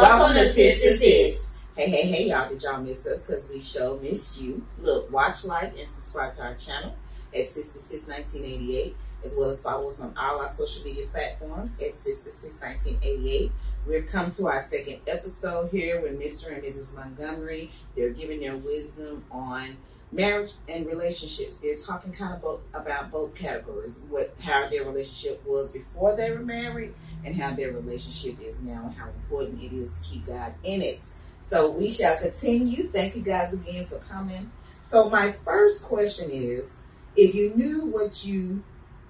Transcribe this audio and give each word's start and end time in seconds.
Welcome 0.00 0.36
to 0.36 0.52
Sis 0.52 0.80
to 0.80 0.96
Sis. 0.96 1.54
Hey, 1.76 1.90
hey, 1.90 2.06
hey, 2.06 2.28
y'all. 2.28 2.48
Did 2.48 2.62
y'all 2.62 2.80
miss 2.80 3.04
us? 3.04 3.24
Because 3.24 3.50
we 3.50 3.60
show 3.60 3.98
missed 4.00 4.40
you. 4.40 4.64
Look, 4.80 5.10
watch, 5.10 5.44
like, 5.44 5.76
and 5.76 5.90
subscribe 5.90 6.34
to 6.34 6.42
our 6.44 6.54
channel 6.54 6.94
at 7.34 7.48
Sis 7.48 7.72
to 7.72 7.78
Sis 7.78 8.06
1988, 8.06 8.94
as 9.24 9.34
well 9.36 9.50
as 9.50 9.60
follow 9.60 9.88
us 9.88 10.00
on 10.00 10.14
all 10.16 10.40
our 10.40 10.46
social 10.50 10.84
media 10.84 11.06
platforms 11.08 11.74
at 11.84 11.96
Sis 11.96 12.20
to 12.20 12.30
Sis 12.30 12.60
1988. 12.60 13.50
We're 13.88 14.02
come 14.02 14.30
to 14.32 14.46
our 14.46 14.62
second 14.62 15.00
episode 15.08 15.72
here 15.72 16.00
with 16.00 16.16
Mr. 16.16 16.54
and 16.54 16.62
Mrs. 16.62 16.94
Montgomery. 16.94 17.72
They're 17.96 18.10
giving 18.10 18.38
their 18.38 18.56
wisdom 18.56 19.24
on 19.32 19.78
marriage 20.10 20.52
and 20.68 20.86
relationships. 20.86 21.58
They're 21.58 21.76
talking 21.76 22.12
kind 22.12 22.34
of 22.34 22.42
both, 22.42 22.60
about 22.74 23.10
both 23.10 23.34
categories, 23.34 24.00
what 24.08 24.34
how 24.42 24.68
their 24.68 24.84
relationship 24.84 25.44
was 25.46 25.70
before 25.70 26.16
they 26.16 26.32
were 26.32 26.40
married 26.40 26.94
and 27.24 27.36
how 27.36 27.52
their 27.52 27.72
relationship 27.72 28.40
is 28.40 28.60
now 28.60 28.86
and 28.86 28.94
how 28.96 29.08
important 29.08 29.62
it 29.62 29.72
is 29.72 29.98
to 29.98 30.04
keep 30.04 30.26
God 30.26 30.54
in 30.64 30.82
it. 30.82 31.02
So 31.40 31.70
we 31.70 31.90
shall 31.90 32.16
continue. 32.18 32.88
Thank 32.90 33.16
you 33.16 33.22
guys 33.22 33.52
again 33.52 33.86
for 33.86 33.98
coming. 34.00 34.50
So 34.84 35.10
my 35.10 35.30
first 35.44 35.84
question 35.84 36.28
is 36.30 36.76
if 37.16 37.34
you 37.34 37.54
knew 37.54 37.86
what 37.86 38.24
you 38.24 38.62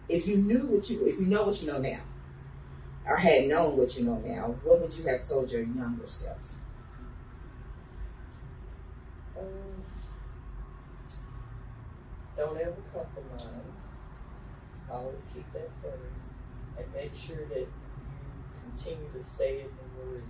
if 0.08 0.26
you 0.26 0.38
knew 0.38 0.66
what 0.66 0.88
you 0.88 1.06
if 1.06 1.20
you 1.20 1.26
know 1.26 1.44
what 1.44 1.60
you 1.62 1.68
know 1.68 1.78
now 1.78 2.00
or 3.08 3.16
had 3.16 3.48
known 3.48 3.76
what 3.76 3.98
you 3.98 4.04
know 4.04 4.22
now, 4.24 4.54
what 4.62 4.80
would 4.80 4.94
you 4.96 5.06
have 5.06 5.26
told 5.26 5.50
your 5.50 5.62
younger 5.62 6.06
self? 6.06 6.36
Um, 9.38 9.44
don't 12.38 12.58
ever 12.58 12.74
compromise. 12.94 13.52
Always 14.90 15.22
keep 15.34 15.52
that 15.52 15.68
first, 15.82 16.30
and 16.78 16.86
make 16.94 17.14
sure 17.14 17.44
that 17.48 17.58
you 17.58 17.68
continue 18.70 19.10
to 19.12 19.22
stay 19.22 19.60
in 19.60 19.66
the 19.66 20.06
Word. 20.10 20.22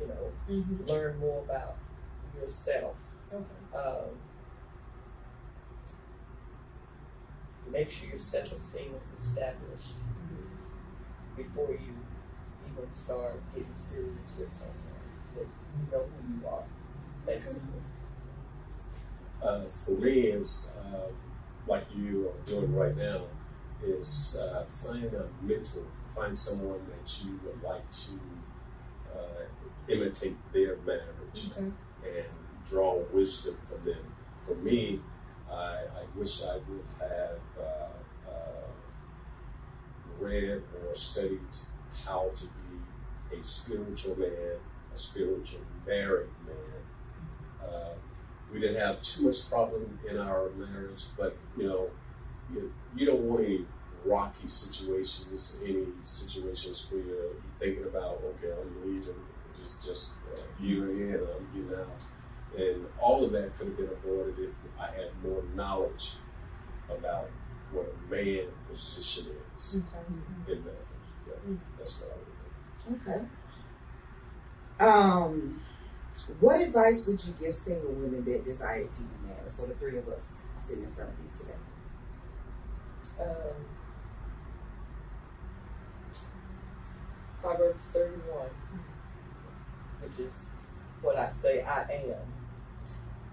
You 0.00 0.08
know, 0.08 0.32
Mm-hmm. 0.50 0.84
learn 0.86 1.18
more 1.18 1.40
about 1.42 1.76
yourself. 2.40 2.94
Okay. 3.32 3.44
Um, 3.76 4.10
make 7.70 7.90
sure 7.90 8.08
your 8.10 8.18
self-esteem 8.18 8.92
is 9.16 9.24
established 9.24 9.94
before 11.36 11.70
you 11.72 11.94
even 12.70 12.92
start 12.92 13.40
getting 13.54 13.72
serious 13.76 14.34
with 14.38 14.52
someone. 14.52 14.76
That 15.34 15.40
you 15.42 15.92
know 15.92 16.04
who 16.04 16.40
you 16.40 16.46
are, 16.48 16.62
basically. 17.26 17.60
uh, 19.42 19.64
for 19.66 19.92
me 19.92 20.12
is 20.28 20.68
uh, 20.78 21.08
like 21.66 21.86
you 21.96 22.28
are 22.28 22.46
doing 22.46 22.74
right 22.74 22.96
now 22.96 23.22
is 23.84 24.38
uh, 24.40 24.64
find 24.64 25.12
a 25.14 25.26
mentor, 25.42 25.82
find 26.14 26.36
someone 26.38 26.80
that 26.88 27.24
you 27.24 27.38
would 27.44 27.62
like 27.62 27.88
to 27.90 28.12
uh, 29.14 29.44
imitate 29.88 30.36
their 30.52 30.76
marriage 30.86 31.50
Okay. 31.50 31.66
and 32.04 32.26
draw 32.68 32.98
wisdom 33.12 33.56
from 33.68 33.84
them. 33.84 34.02
For 34.40 34.54
me, 34.56 35.00
I, 35.50 35.54
I 35.54 36.04
wish 36.14 36.42
I 36.42 36.54
would 36.54 36.84
have 37.00 37.38
uh, 37.58 38.30
uh, 38.30 38.68
read 40.18 40.62
or 40.88 40.94
studied 40.94 41.40
how 42.04 42.30
to 42.36 42.44
be 42.44 43.36
a 43.38 43.44
spiritual 43.44 44.18
man, 44.18 44.58
a 44.94 44.98
spiritual 44.98 45.60
married 45.86 46.28
man. 46.46 46.54
We 48.52 48.60
didn't 48.60 48.80
have 48.80 49.02
too 49.02 49.24
much 49.24 49.48
problem 49.50 49.98
in 50.08 50.18
our 50.18 50.50
marriage, 50.50 51.04
but 51.18 51.36
you 51.56 51.68
know, 51.68 51.90
you, 52.52 52.72
you 52.94 53.06
don't 53.06 53.20
want 53.22 53.44
any 53.44 53.66
rocky 54.04 54.48
situations, 54.48 55.56
any 55.64 55.86
situations 56.02 56.86
where 56.90 57.02
you're 57.02 57.32
thinking 57.58 57.84
about, 57.84 58.20
okay, 58.24 58.52
I'm 58.52 58.86
leaving, 58.86 59.14
just 59.60 59.84
just 59.84 60.10
uh, 60.32 60.40
you 60.60 60.84
in, 60.84 61.14
I'm 61.14 61.48
you 61.54 61.76
out, 61.76 62.60
and 62.60 62.86
all 63.00 63.24
of 63.24 63.32
that 63.32 63.56
could 63.58 63.68
have 63.68 63.76
been 63.76 63.88
avoided 63.88 64.38
if 64.38 64.54
I 64.78 64.86
had 64.86 65.10
more 65.24 65.42
knowledge 65.54 66.14
about 66.88 67.28
what 67.72 67.86
a 67.92 68.14
man 68.14 68.46
position 68.72 69.32
is 69.56 69.76
Okay. 69.76 70.52
in 70.52 70.64
marriage. 70.64 70.76
Yeah, 71.26 71.56
that's 71.78 72.00
what 72.00 72.12
I 72.12 72.16
would. 72.94 73.00
Okay. 73.00 73.26
Um, 74.78 75.60
what 76.40 76.60
advice 76.60 77.06
would 77.06 77.24
you 77.24 77.34
give 77.40 77.54
single 77.54 77.92
women 77.92 78.24
that 78.24 78.44
desire 78.44 78.84
to 78.86 79.02
be 79.02 79.26
married? 79.26 79.52
So 79.52 79.66
the 79.66 79.74
three 79.74 79.98
of 79.98 80.08
us 80.08 80.42
sitting 80.60 80.84
in 80.84 80.92
front 80.92 81.10
of 81.10 81.16
you 81.18 81.30
today. 81.38 81.58
Um, 83.20 83.64
Proverbs 87.40 87.86
31, 87.88 88.48
which 90.02 90.18
is 90.18 90.34
what 91.00 91.16
I 91.16 91.28
say 91.28 91.62
I 91.62 91.82
am. 91.82 92.32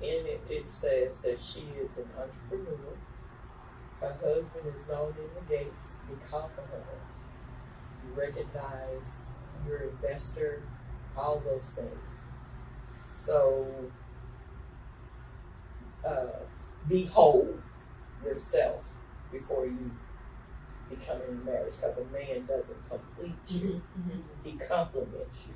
In 0.02 0.26
it, 0.26 0.42
it 0.50 0.70
says 0.70 1.20
that 1.20 1.40
she 1.40 1.62
is 1.80 1.98
an 1.98 2.10
entrepreneur. 2.18 2.98
Her 4.00 4.16
husband 4.22 4.68
is 4.68 4.88
known 4.88 5.16
in 5.18 5.30
the 5.34 5.56
gates 5.56 5.94
because 6.10 6.52
of 6.58 6.70
her. 6.70 6.84
You 8.06 8.14
recognize 8.22 9.26
your 9.66 9.90
investor, 9.90 10.62
all 11.18 11.42
those 11.46 11.72
things. 11.74 12.12
So, 13.08 13.68
uh, 16.06 16.28
be 16.88 17.06
whole 17.06 17.56
yourself 18.24 18.84
before 19.31 19.66
you 19.66 19.91
become 20.90 21.22
in 21.28 21.44
marriage 21.46 21.75
because 21.75 21.97
a 21.97 22.06
man 22.06 22.46
doesn't 22.46 22.90
complete 22.90 23.34
you. 23.47 23.81
He 24.44 24.53
compliments 24.53 25.46
you. 25.47 25.53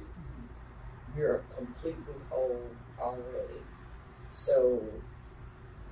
You're 1.18 1.44
completely 1.56 2.14
whole 2.30 2.62
already. 3.00 3.62
So 4.30 4.82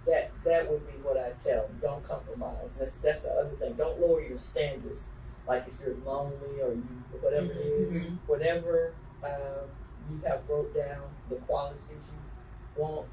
that 0.06 0.32
that 0.44 0.70
would 0.70 0.86
be 0.86 0.94
what 1.02 1.18
i 1.18 1.32
tell 1.44 1.64
them 1.64 1.80
don't 1.82 2.08
compromise. 2.08 2.70
That's 2.80 2.98
that's 3.00 3.22
the 3.24 3.32
other 3.32 3.56
thing. 3.60 3.74
Don't 3.74 4.00
lower 4.00 4.22
your 4.22 4.38
standards. 4.38 5.08
Like 5.48 5.68
if 5.68 5.80
you're 5.86 5.96
lonely 6.06 6.62
or 6.62 6.74
you 6.74 6.88
whatever 7.22 7.52
it 7.52 7.58
is 7.58 7.94
Mhm. 7.94 8.18
whatever 8.28 8.94
um, 9.24 9.70
you 10.10 10.20
have 10.28 10.42
wrote 10.50 10.74
down 10.76 11.04
the 11.30 11.36
qualities 11.36 11.82
you 11.90 12.82
want 12.82 13.08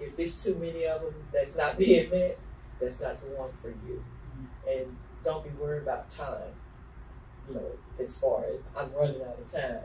if 0.00 0.18
it's 0.18 0.42
too 0.42 0.54
many 0.56 0.84
of 0.86 1.02
them 1.02 1.14
that's 1.32 1.56
not 1.56 1.78
being 1.82 2.10
met 2.10 2.38
that's 2.80 3.00
not 3.00 3.20
the 3.20 3.26
one 3.36 3.50
for 3.62 3.68
you 3.68 4.02
and 4.68 4.96
don't 5.24 5.44
be 5.44 5.50
worried 5.50 5.82
about 5.82 6.10
time 6.10 6.54
you 7.48 7.54
know 7.54 7.66
as 8.00 8.16
far 8.18 8.44
as 8.44 8.68
i'm 8.76 8.92
running 8.94 9.20
out 9.22 9.38
of 9.38 9.52
time 9.52 9.80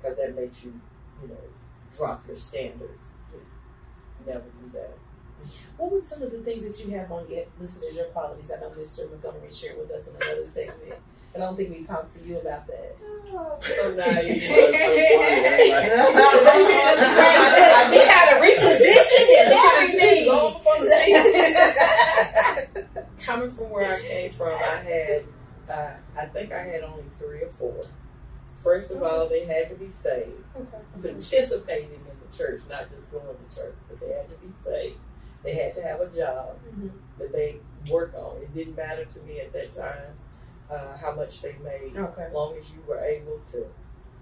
because 0.00 0.16
that 0.16 0.34
makes 0.36 0.64
you 0.64 0.80
you 1.22 1.28
know 1.28 1.36
drop 1.96 2.26
your 2.26 2.36
standards 2.36 3.06
never 4.26 4.40
do 4.40 4.70
that 4.72 4.96
What 5.76 5.92
were 5.92 6.04
some 6.04 6.22
of 6.22 6.32
the 6.32 6.38
things 6.38 6.64
that 6.66 6.84
you 6.84 6.94
have 6.96 7.12
on 7.12 7.28
your 7.28 7.44
listed 7.60 7.84
as 7.90 7.96
your 7.96 8.06
qualities? 8.06 8.50
I 8.50 8.60
know 8.60 8.70
Mr. 8.70 9.10
Montgomery 9.10 9.52
shared 9.52 9.78
with 9.78 9.90
us 9.90 10.08
in 10.08 10.16
another 10.16 10.46
segment. 10.46 10.94
I 11.34 11.38
don't 11.38 11.56
think 11.56 11.70
we 11.70 11.82
talked 11.84 12.14
to 12.16 12.20
you 12.26 12.38
about 12.38 12.66
that. 12.68 12.96
so 13.60 13.94
naive. 13.94 14.42
we 17.90 17.98
had 17.98 18.36
a 18.36 18.40
reposition 18.40 19.26
and 19.40 19.52
everything. 19.52 20.24
coming 23.20 23.50
from 23.50 23.70
where 23.70 23.94
I 23.94 24.00
came 24.00 24.32
from, 24.32 24.52
I 24.52 24.76
had, 24.76 25.24
uh, 25.68 25.90
I 26.16 26.26
think 26.26 26.52
I 26.52 26.62
had 26.62 26.82
only 26.82 27.04
three 27.18 27.42
or 27.42 27.50
four. 27.58 27.86
First 28.58 28.90
of 28.92 29.02
all, 29.02 29.28
they 29.28 29.44
had 29.44 29.68
to 29.70 29.74
be 29.76 29.90
saved, 29.90 30.42
participating 31.02 31.90
in 31.90 32.00
the 32.30 32.36
church, 32.36 32.62
not 32.70 32.90
just 32.94 33.10
going 33.10 33.24
to 33.26 33.56
church, 33.56 33.74
but 33.88 33.98
they 34.00 34.08
had 34.12 34.28
to 34.28 34.36
be 34.36 34.52
saved. 34.64 34.98
They 35.42 35.54
had 35.54 35.74
to 35.74 35.82
have 35.82 36.00
a 36.00 36.06
job 36.10 36.56
Mhm. 36.74 36.90
that 37.18 37.32
they 37.32 37.56
work 37.90 38.14
on. 38.14 38.40
It 38.42 38.54
didn't 38.54 38.76
matter 38.76 39.04
to 39.04 39.20
me 39.20 39.40
at 39.40 39.52
that 39.52 39.72
time 39.74 40.14
uh, 40.70 40.96
how 40.96 41.12
much 41.14 41.42
they 41.42 41.54
made, 41.62 41.96
Okay. 41.96 42.22
as 42.22 42.32
long 42.32 42.56
as 42.56 42.70
you 42.72 42.82
were 42.86 43.00
able 43.00 43.40
to 43.52 43.66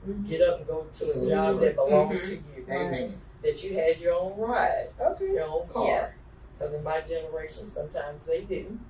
Mhm. 0.07 0.29
get 0.29 0.43
up 0.43 0.59
and 0.59 0.67
go 0.67 0.85
to 0.93 1.05
a 1.13 1.29
job 1.29 1.61
that 1.61 1.77
belonged 1.77 2.23
to 2.25 2.35
you, 2.35 2.67
Amen. 2.69 3.21
that 3.43 3.63
you 3.63 3.75
had 3.75 4.01
your 4.01 4.15
own 4.15 4.37
ride. 4.39 4.89
Okay. 5.01 5.33
your 5.35 5.45
own 5.45 5.69
car. 5.69 6.15
Because 6.59 6.75
in 6.75 6.83
my 6.83 7.01
generation, 7.01 7.71
sometimes 7.71 8.27
they 8.27 8.43
didn't. 8.43 8.81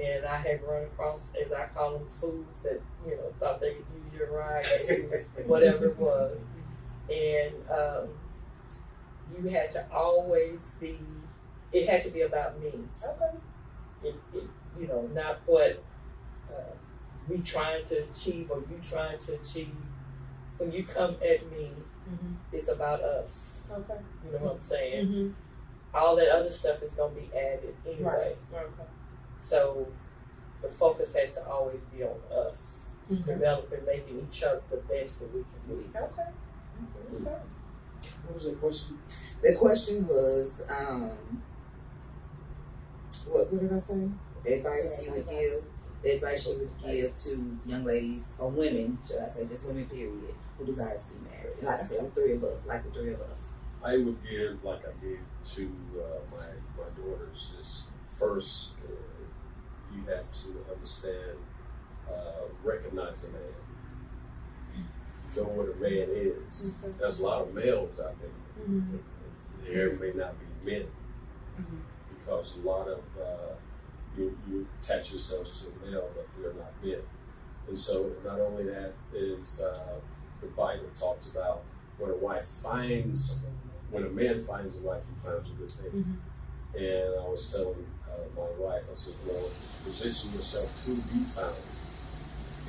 And 0.00 0.24
I 0.24 0.36
had 0.38 0.62
run 0.64 0.82
across, 0.84 1.34
as 1.36 1.52
I 1.52 1.66
call 1.66 1.92
them, 1.98 2.08
fools 2.08 2.46
that, 2.64 2.80
you 3.06 3.14
know, 3.16 3.32
thought 3.38 3.60
they 3.60 3.74
could 3.74 3.86
use 4.04 4.18
your 4.18 4.30
ride, 4.32 4.66
whatever 5.46 5.86
it 5.86 5.96
was. 5.98 6.36
And 7.10 7.54
um, 7.70 8.08
you 9.36 9.48
had 9.50 9.72
to 9.74 9.86
always 9.92 10.72
be, 10.80 10.98
it 11.72 11.88
had 11.88 12.02
to 12.04 12.10
be 12.10 12.22
about 12.22 12.58
me. 12.60 12.72
Okay. 13.04 13.36
It, 14.02 14.14
it, 14.34 14.44
you 14.78 14.86
know, 14.88 15.02
not 15.14 15.38
what 15.46 15.82
uh, 16.50 16.60
we 17.28 17.38
trying 17.38 17.86
to 17.86 18.04
achieve 18.10 18.50
or 18.50 18.58
you 18.58 18.78
trying 18.82 19.18
to 19.18 19.34
achieve. 19.40 19.74
When 20.58 20.70
you 20.72 20.84
come 20.84 21.14
at 21.22 21.50
me, 21.50 21.70
Mhm. 22.08 22.36
it's 22.52 22.68
about 22.68 23.00
us. 23.00 23.66
Okay. 23.70 23.98
You 24.24 24.32
know 24.32 24.38
what 24.44 24.56
I'm 24.56 24.62
saying? 24.62 25.06
Mm-hmm. 25.06 25.30
all 25.96 26.16
that 26.16 26.28
other 26.28 26.50
stuff 26.50 26.82
is 26.82 26.92
going 26.94 27.14
to 27.14 27.20
be 27.20 27.30
added 27.36 27.72
anyway. 27.86 28.34
Right. 28.52 28.62
Okay. 28.64 28.88
So 29.38 29.86
the 30.60 30.68
focus 30.68 31.14
has 31.14 31.34
to 31.34 31.46
always 31.48 31.78
be 31.96 32.02
on 32.02 32.18
us, 32.32 32.90
Mhm. 33.08 33.24
developing, 33.24 33.84
making 33.84 34.26
each 34.28 34.42
other 34.42 34.60
the 34.70 34.78
best 34.78 35.20
that 35.20 35.32
we 35.32 35.44
can 35.44 35.76
be. 35.78 35.84
Okay. 35.96 36.30
Okay. 37.20 37.38
What 38.26 38.34
was 38.34 38.44
the 38.46 38.52
question? 38.54 38.98
The 39.40 39.54
question 39.54 40.08
was, 40.08 40.64
um, 40.68 41.42
what, 43.30 43.52
what 43.52 43.60
did 43.60 43.72
I 43.72 43.78
say? 43.78 44.08
The 44.44 44.54
advice 44.54 45.04
you 45.06 45.12
would 45.12 45.28
give, 45.28 45.64
the 46.04 46.10
advice 46.10 46.46
you 46.46 46.58
would 46.58 46.70
give 46.92 47.16
to 47.16 47.58
young 47.64 47.84
ladies 47.84 48.32
or 48.38 48.50
women, 48.50 48.98
should 49.06 49.20
I 49.20 49.28
say, 49.28 49.46
just 49.46 49.64
women, 49.64 49.86
period, 49.86 50.12
who 50.58 50.66
desire 50.66 50.98
to 50.98 51.04
be 51.14 51.30
married. 51.30 51.56
Like 51.62 51.80
I 51.80 51.84
said, 51.84 52.06
the 52.06 52.20
three 52.20 52.32
of 52.34 52.44
us, 52.44 52.66
like 52.66 52.84
the 52.84 52.90
three 52.90 53.14
of 53.14 53.20
us. 53.22 53.40
I 53.82 53.96
would 53.96 54.18
give, 54.22 54.62
like 54.62 54.80
I 54.84 55.04
gave 55.04 55.20
to 55.54 55.72
uh, 55.98 56.36
my 56.36 56.46
my 56.76 56.88
daughters, 56.96 57.54
is 57.58 57.82
first 58.18 58.74
uh, 58.84 59.94
you 59.94 60.04
have 60.04 60.30
to 60.32 60.72
understand, 60.72 61.38
uh, 62.08 62.44
recognize 62.62 63.24
a 63.24 63.28
man, 63.28 63.40
know 65.36 65.42
what 65.44 65.74
a 65.74 65.80
man 65.80 66.08
is. 66.10 66.70
There's 66.98 67.20
a 67.20 67.24
lot 67.24 67.42
of 67.42 67.54
males 67.54 67.98
out 67.98 68.14
there. 68.20 68.66
Mm-hmm. 68.68 68.96
There 69.64 69.96
may 69.96 70.12
not 70.12 70.34
be 70.38 70.70
men 70.70 70.86
because 72.08 72.56
a 72.56 72.60
lot 72.60 72.88
of 72.88 73.00
uh, 73.20 73.54
you, 74.16 74.36
you 74.48 74.66
attach 74.80 75.10
yourselves 75.10 75.62
to 75.62 75.68
a 75.68 75.90
male, 75.90 76.08
but 76.14 76.26
they're 76.40 76.52
not 76.54 76.72
men. 76.82 77.00
And 77.68 77.78
so, 77.78 78.12
not 78.24 78.40
only 78.40 78.64
that 78.64 78.92
is 79.14 79.60
uh, 79.60 79.94
the 80.40 80.46
Bible 80.48 80.88
talks 80.98 81.28
about 81.28 81.62
when 81.98 82.10
a 82.10 82.16
wife 82.16 82.46
finds, 82.46 83.44
when 83.90 84.04
a 84.04 84.08
man 84.08 84.40
finds 84.40 84.76
a 84.76 84.80
wife, 84.80 85.02
he 85.08 85.26
finds 85.28 85.48
a 85.48 85.52
good 85.54 85.70
thing. 85.70 86.20
And 86.74 87.20
I 87.20 87.28
was 87.28 87.52
telling 87.52 87.86
uh, 88.04 88.40
my 88.40 88.48
wife, 88.58 88.82
I 88.90 88.94
said, 88.94 89.14
well, 89.26 89.48
position 89.84 90.32
yourself 90.34 90.84
to 90.84 90.90
be 90.96 91.24
found, 91.24 91.54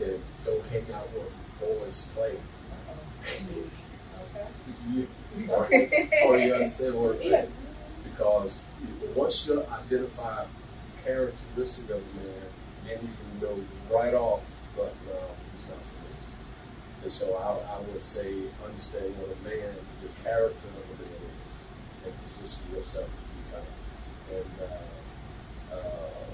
and 0.01 0.21
don't 0.45 0.65
hang 0.67 0.85
out 0.93 1.07
where 1.11 1.69
boys 1.69 2.11
play. 2.15 2.35
You, 4.89 5.07
or, 5.49 5.65
or 5.65 6.37
you 6.37 6.53
understand 6.53 6.95
what 6.95 7.15
I'm 7.15 7.21
saying? 7.21 7.51
Because 8.03 8.65
once 9.13 9.47
you 9.47 9.65
identify 9.65 10.45
characteristic 11.05 11.89
of 11.91 11.97
a 11.97 12.17
man, 12.17 12.47
then 12.83 12.99
you 13.01 13.13
can 13.15 13.39
know 13.41 13.95
right 13.95 14.13
off, 14.13 14.41
but 14.75 14.93
no, 15.07 15.19
he's 15.53 15.67
not 15.67 15.77
for 15.77 16.01
me. 16.01 16.15
And 17.03 17.11
so 17.11 17.35
I, 17.35 17.77
I 17.77 17.79
would 17.81 18.01
say 18.01 18.33
understand 18.65 19.15
what 19.17 19.29
a 19.29 19.47
man, 19.47 19.75
the 20.01 20.09
character 20.23 20.67
of 20.67 20.99
a 20.99 21.03
man 21.03 21.21
is, 21.21 22.07
and 22.07 22.13
position 22.33 22.75
yourself 22.75 23.05
to 23.05 23.21
be 23.33 23.43
found. 23.53 23.67
And 24.33 24.51
uh, 25.71 25.75
uh, 25.75 26.25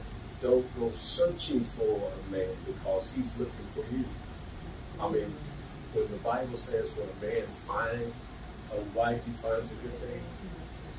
don't 0.41 0.79
go 0.79 0.91
searching 0.91 1.65
for 1.65 2.11
a 2.11 2.31
man 2.31 2.49
because 2.65 3.13
he's 3.13 3.37
looking 3.37 3.67
for 3.73 3.83
you. 3.93 4.05
I 4.99 5.09
mean, 5.09 5.33
when 5.93 6.09
the 6.09 6.17
Bible 6.17 6.57
says 6.57 6.95
when 6.95 7.09
a 7.09 7.33
man 7.33 7.47
finds 7.67 8.17
a 8.71 8.79
wife, 8.97 9.25
he 9.25 9.31
finds 9.31 9.73
a 9.73 9.75
good 9.75 9.99
thing, 9.99 10.21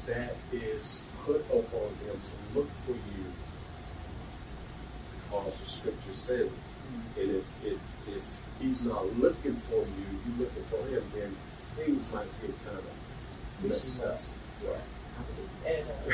that 0.06 0.36
is 0.52 1.04
put 1.24 1.40
upon 1.50 1.88
him 2.04 2.20
to 2.20 2.58
look 2.58 2.68
for 2.84 2.92
you 2.92 3.32
because 5.32 5.60
the 5.60 5.66
scripture 5.66 6.12
says 6.12 6.40
it. 6.40 6.48
Hmm. 6.50 7.20
And 7.20 7.30
if, 7.36 7.44
if, 7.64 7.78
if 8.08 8.24
he's 8.60 8.86
not 8.86 9.06
looking 9.18 9.56
for 9.56 9.80
you, 9.80 10.06
you're 10.26 10.46
looking 10.46 10.64
for 10.64 10.86
him, 10.88 11.02
then 11.14 11.36
things 11.76 12.12
might 12.12 12.28
get 12.40 12.54
kind 12.64 12.78
of 12.78 13.64
messed 13.64 14.02
up. 14.02 14.20
Yeah, 14.62 14.70
I. 15.18 15.68
And 15.68 15.88
uh, 15.88 16.12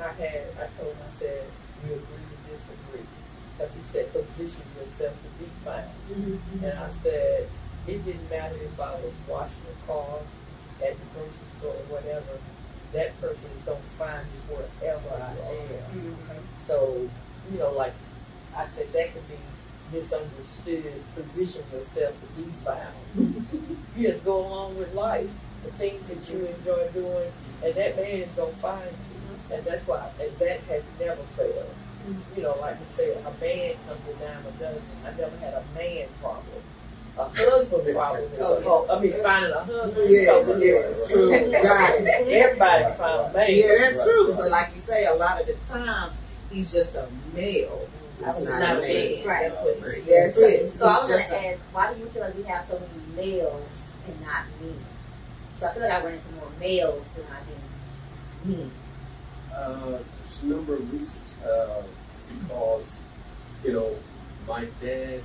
I 0.04 0.12
had, 0.12 0.42
I 0.56 0.66
told 0.78 0.94
him, 0.94 1.02
I 1.02 1.18
said, 1.18 1.44
we 1.82 1.94
agree 1.94 2.04
to 2.04 2.54
disagree. 2.54 3.06
Because 3.56 3.74
he 3.74 3.82
said, 3.82 4.12
position 4.12 4.62
yourself 4.78 5.14
to 5.14 5.44
be 5.44 5.50
found. 5.64 5.90
Mm-hmm. 6.10 6.64
And 6.64 6.78
I 6.78 6.90
said, 6.92 7.48
it 7.88 8.04
didn't 8.04 8.30
matter 8.30 8.56
if 8.56 8.78
I 8.78 8.94
was 8.94 9.12
washing 9.26 9.64
a 9.66 9.86
car 9.86 10.18
at 10.82 10.94
the 10.94 11.06
grocery 11.14 11.50
store 11.58 11.74
or 11.74 11.98
whatever, 11.98 12.38
that 12.92 13.20
person 13.20 13.50
is 13.56 13.62
going 13.62 13.82
to 13.82 13.88
find 13.98 14.24
me 14.26 14.38
wherever 14.48 15.10
I 15.10 15.30
am. 15.30 15.98
Mm-hmm. 15.98 16.38
So, 16.64 17.10
you 17.52 17.58
know, 17.58 17.72
like 17.72 17.94
I 18.56 18.66
said, 18.66 18.92
that 18.92 19.12
could 19.14 19.28
be 19.28 19.36
misunderstood. 19.92 21.02
Position 21.14 21.64
yourself 21.72 22.14
to 22.20 22.42
be 22.42 22.50
found. 22.64 23.46
you 23.96 24.08
just 24.08 24.24
go 24.24 24.46
along 24.46 24.76
with 24.76 24.92
life, 24.94 25.30
the 25.64 25.70
things 25.72 26.06
that 26.08 26.28
you 26.32 26.46
enjoy 26.46 26.88
doing, 26.92 27.32
and 27.64 27.74
that 27.74 27.96
man 27.96 28.06
is 28.06 28.32
going 28.32 28.54
to 28.54 28.60
find 28.60 28.84
you. 28.90 29.16
Mm-hmm. 29.18 29.52
And 29.52 29.64
that's 29.64 29.86
why, 29.86 30.10
and 30.20 30.38
that 30.38 30.60
has 30.60 30.82
never 31.00 31.22
failed. 31.36 31.74
Mm-hmm. 32.08 32.36
You 32.36 32.42
know, 32.42 32.56
like 32.60 32.76
you 32.78 32.86
said, 32.96 33.16
a 33.18 33.44
man 33.44 33.74
comes 33.86 34.00
a 34.08 34.24
dime 34.24 34.44
a 34.46 34.50
dozen. 34.58 34.82
I 35.04 35.10
never 35.10 35.36
had 35.38 35.54
a 35.54 35.64
man 35.74 36.08
problem. 36.20 36.62
A 37.18 37.24
husband 37.24 37.96
problem 37.96 38.30
is 38.32 38.38
a 38.38 38.60
whole, 38.62 38.86
I 38.88 39.00
mean, 39.00 39.12
finding 39.20 39.50
a 39.50 39.64
husband 39.64 39.96
is 40.08 40.24
Yeah, 40.24 40.38
yeah, 40.38 40.54
different. 40.54 41.10
true. 41.10 41.50
Got 41.50 41.94
it. 41.94 42.06
Everybody 42.06 42.84
can 42.84 42.94
find 42.94 43.20
a 43.20 43.32
man. 43.36 43.46
Yeah, 43.50 43.66
that's 43.80 44.04
true. 44.04 44.34
But 44.34 44.50
like 44.52 44.74
you 44.76 44.80
say, 44.82 45.04
a 45.06 45.14
lot 45.14 45.40
of 45.40 45.46
the 45.48 45.54
time, 45.68 46.12
he's 46.50 46.72
just 46.72 46.94
a 46.94 47.08
male. 47.34 47.88
I 48.24 48.34
was 48.34 48.44
not 48.48 48.60
not 48.60 48.76
a 48.76 48.78
a 48.78 48.80
man. 48.80 49.18
man. 49.18 49.26
Right. 49.26 49.42
That's 49.50 49.62
what 49.62 49.94
he 49.94 50.00
That's 50.10 50.34
said. 50.34 50.42
it. 50.50 50.68
So 50.68 50.86
I 50.86 50.92
was 50.92 51.02
gonna 51.08 51.18
just 51.18 51.30
a- 51.30 51.46
ask, 51.48 51.60
why 51.72 51.92
do 51.94 52.00
you 52.00 52.06
feel 52.06 52.22
like 52.22 52.36
we 52.36 52.42
have 52.44 52.66
so 52.66 52.80
many 52.80 53.16
males 53.30 53.78
and 54.06 54.20
not 54.22 54.44
men? 54.60 54.78
So 55.60 55.66
I 55.66 55.72
feel 55.74 55.82
like 55.82 55.92
I 55.92 56.04
run 56.04 56.14
into 56.14 56.32
more 56.34 56.50
males 56.60 57.04
than 57.14 57.24
I 57.26 57.40
do 58.50 58.56
men. 58.58 58.70
Uh, 59.54 59.98
it's 60.20 60.42
a 60.42 60.46
number 60.46 60.74
of 60.74 60.92
reasons. 60.92 61.32
Uh, 61.44 61.82
because, 62.42 62.98
you 63.64 63.72
know, 63.72 63.96
my 64.46 64.66
dad, 64.80 65.22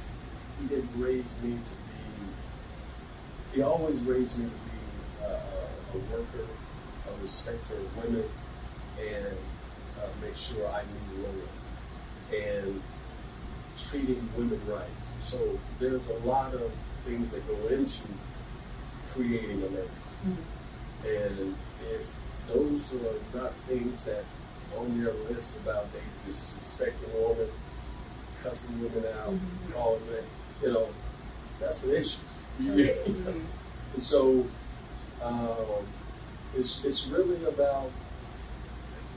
he 0.60 0.68
didn't 0.68 0.90
raise 0.98 1.40
me 1.42 1.52
to 1.64 1.70
be, 1.72 3.56
he 3.56 3.62
always 3.62 4.00
raised 4.02 4.40
me 4.40 4.46
to 4.46 4.52
be 4.52 5.26
uh, 5.26 5.38
a 5.94 5.98
worker, 6.12 6.48
a 7.08 7.22
respecter 7.22 7.76
of 7.76 8.04
women, 8.04 8.24
and 9.00 9.38
uh, 10.00 10.08
make 10.22 10.36
sure 10.36 10.68
I 10.68 10.82
knew 10.82 11.24
the 11.24 11.28
Lord, 11.28 12.64
and 12.66 12.82
treating 13.78 14.30
women 14.38 14.62
right. 14.68 14.88
So 15.24 15.60
there's 15.80 16.08
a 16.10 16.28
lot 16.28 16.54
of 16.54 16.72
things 17.06 17.32
that 17.32 17.48
go 17.48 17.68
into 17.68 18.08
creating 19.14 19.64
a 19.64 19.70
man. 19.70 20.38
And 21.06 21.56
if 21.92 22.14
those 22.48 22.94
are 22.96 23.38
not 23.38 23.54
things 23.68 24.04
that 24.06 24.24
on 24.78 25.00
your 25.00 25.14
list 25.30 25.58
about 25.58 25.88
they 25.94 26.32
disrespecting 26.32 27.14
women, 27.14 27.50
cussing 28.42 28.82
women 28.82 29.06
out, 29.14 29.34
calling 29.74 30.06
them, 30.08 30.26
you 30.62 30.74
know, 30.74 30.90
that's 31.60 31.86
an 31.86 31.96
issue. 31.96 32.20
and 32.60 34.04
so 34.04 34.46
um, 35.22 35.86
it's 36.56 36.84
it's 36.86 37.08
really 37.08 37.44
about 37.46 37.92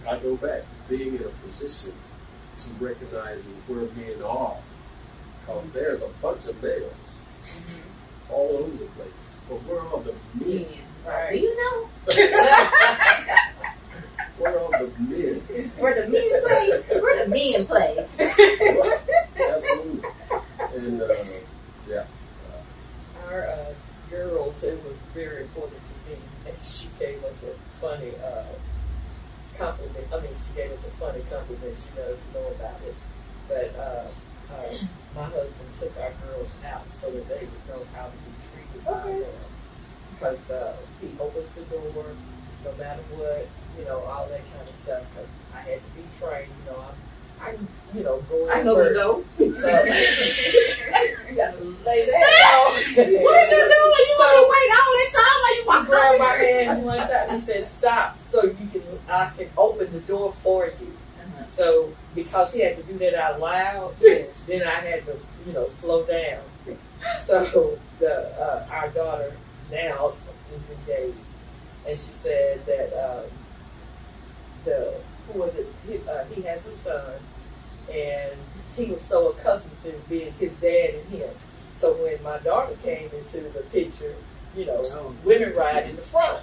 I 0.08 0.18
go 0.18 0.36
back 0.36 0.62
being 0.88 1.16
in 1.16 1.22
a 1.24 1.28
position 1.46 1.92
to 2.58 2.70
recognizing 2.84 3.54
where 3.66 3.82
men 3.96 4.22
are, 4.24 4.56
because 5.40 5.64
there's 5.72 6.02
a 6.02 6.08
bunch 6.22 6.46
of 6.46 6.62
males 6.62 7.20
all 8.30 8.56
over 8.60 8.70
the 8.70 8.84
place, 8.86 9.08
but 9.48 9.56
where 9.64 9.80
are 9.80 9.88
all 9.88 10.00
the 10.00 10.12
men? 10.44 10.64
Do 10.64 10.66
Right. 11.10 11.40
you 11.40 11.56
know 11.56 11.88
Where 14.38 14.58
are 14.58 14.70
the 14.82 14.88
men? 14.98 15.40
where 15.78 15.94
the 16.02 16.08
men 16.08 16.42
play? 16.42 17.00
Where 17.00 17.24
the 17.24 17.30
men 17.30 17.66
play? 17.66 18.08
Absolutely. 19.38 20.10
And 20.74 21.02
uh, 21.02 21.14
yeah, 21.88 22.04
Our 23.28 23.46
uh, 23.46 23.72
girls, 24.10 24.62
it 24.64 24.82
was 24.84 24.94
very 25.14 25.42
important 25.42 25.80
to 25.84 26.10
me, 26.10 26.16
and 26.46 26.56
she 26.62 26.88
gave 26.98 27.22
us 27.24 27.36
a 27.44 27.80
funny 27.80 28.12
uh, 28.22 28.42
compliment. 29.54 30.06
I 30.12 30.20
mean, 30.20 30.34
she 30.38 30.50
gave 30.54 30.72
us 30.72 30.82
a 30.84 30.90
funny 30.98 31.22
compliment. 31.30 31.76
She 31.78 31.90
does 31.96 32.18
know 32.34 32.46
about 32.58 32.80
it, 32.86 32.94
but 33.48 33.70
uh, 33.78 34.08
uh, 34.52 34.72
my 35.14 35.24
husband 35.24 35.70
took 35.78 35.94
our 35.98 36.12
girls 36.26 36.50
out 36.66 36.86
so 36.94 37.10
that 37.10 37.28
they 37.28 37.46
would 37.46 37.64
know 37.68 37.86
how 37.94 38.06
to 38.06 38.16
be 38.24 38.32
treated 38.50 38.84
by 38.84 38.92
Okay. 39.02 39.20
them. 39.20 39.50
Because 40.14 40.50
uh, 40.50 40.76
he 41.00 41.08
opens 41.20 41.48
the 41.54 41.62
door, 41.68 42.04
no 42.64 42.72
matter 42.78 43.02
what, 43.14 43.46
you 43.78 43.84
know, 43.84 44.00
all 44.00 44.26
that 44.28 44.40
kind 44.54 44.66
of 44.68 44.74
stuff. 44.74 45.02
Because 45.12 45.28
I 45.54 45.60
had 45.60 45.80
to 45.84 45.90
be 45.92 46.02
trained, 46.18 46.48
you 46.64 46.72
know. 46.72 46.80
I'm, 46.80 46.96
I'm 47.46 47.68
you 47.96 48.02
know, 48.02 48.20
going. 48.30 48.48
I 48.50 48.62
know 48.62 48.80
you 48.82 48.94
know. 48.94 49.24
So, 49.36 49.68
You 51.28 51.34
gotta 51.36 51.60
lay 51.84 52.00
that 52.06 52.24
down. 52.40 53.20
What 53.20 53.34
did 53.44 53.50
you 53.52 53.60
do? 53.60 53.80
when 53.92 54.04
You 54.08 54.16
want 54.16 54.32
to 54.32 54.44
wait 54.48 54.68
all 54.72 54.92
that 54.96 55.10
time 55.12 55.35
while 55.66 55.78
you 55.80 55.84
He 55.84 55.90
grabbed 55.90 56.18
my 56.18 56.26
hand 56.26 56.84
one 56.84 56.98
time. 56.98 57.40
He 57.40 57.40
said, 57.40 57.68
"Stop, 57.68 58.18
so 58.30 58.44
you 58.44 58.68
can 58.72 58.82
I 59.08 59.30
can 59.36 59.50
open 59.56 59.92
the 59.92 60.00
door 60.00 60.34
for 60.42 60.66
you." 60.66 60.96
Uh-huh. 61.18 61.46
So 61.48 61.92
because 62.14 62.54
he 62.54 62.60
had 62.60 62.76
to 62.76 62.82
do 62.84 62.98
that 62.98 63.14
out 63.14 63.40
loud, 63.40 63.94
then 64.00 64.62
I 64.62 64.80
had 64.80 65.04
to, 65.06 65.18
you 65.46 65.52
know, 65.52 65.68
slow 65.80 66.04
down. 66.04 66.40
So 67.20 67.78
the 68.00 68.26
uh, 68.40 68.66
our 68.72 68.88
daughter 68.88 69.32
now 69.70 70.14
is 70.52 70.70
engaged, 70.78 71.16
and 71.86 71.96
she 71.96 72.10
said 72.10 72.64
that 72.66 72.92
um, 72.94 73.24
the 74.64 74.94
who 75.28 75.40
was 75.40 75.54
it? 75.54 75.72
He, 75.86 75.98
uh, 76.08 76.24
he 76.34 76.42
has 76.42 76.66
a 76.66 76.74
son, 76.74 77.14
and 77.92 78.32
he 78.76 78.86
was 78.86 79.02
so 79.02 79.30
accustomed 79.30 79.76
to 79.84 79.92
being 80.08 80.32
his 80.32 80.52
dad 80.60 80.94
and 80.94 81.08
him. 81.10 81.30
So 81.76 81.92
when 81.94 82.22
my 82.22 82.38
daughter 82.38 82.76
came 82.82 83.10
into 83.16 83.40
the 83.50 83.60
picture, 83.70 84.14
you 84.56 84.64
know, 84.66 85.14
women 85.24 85.54
ride 85.54 85.88
in 85.88 85.96
the 85.96 86.02
front. 86.02 86.42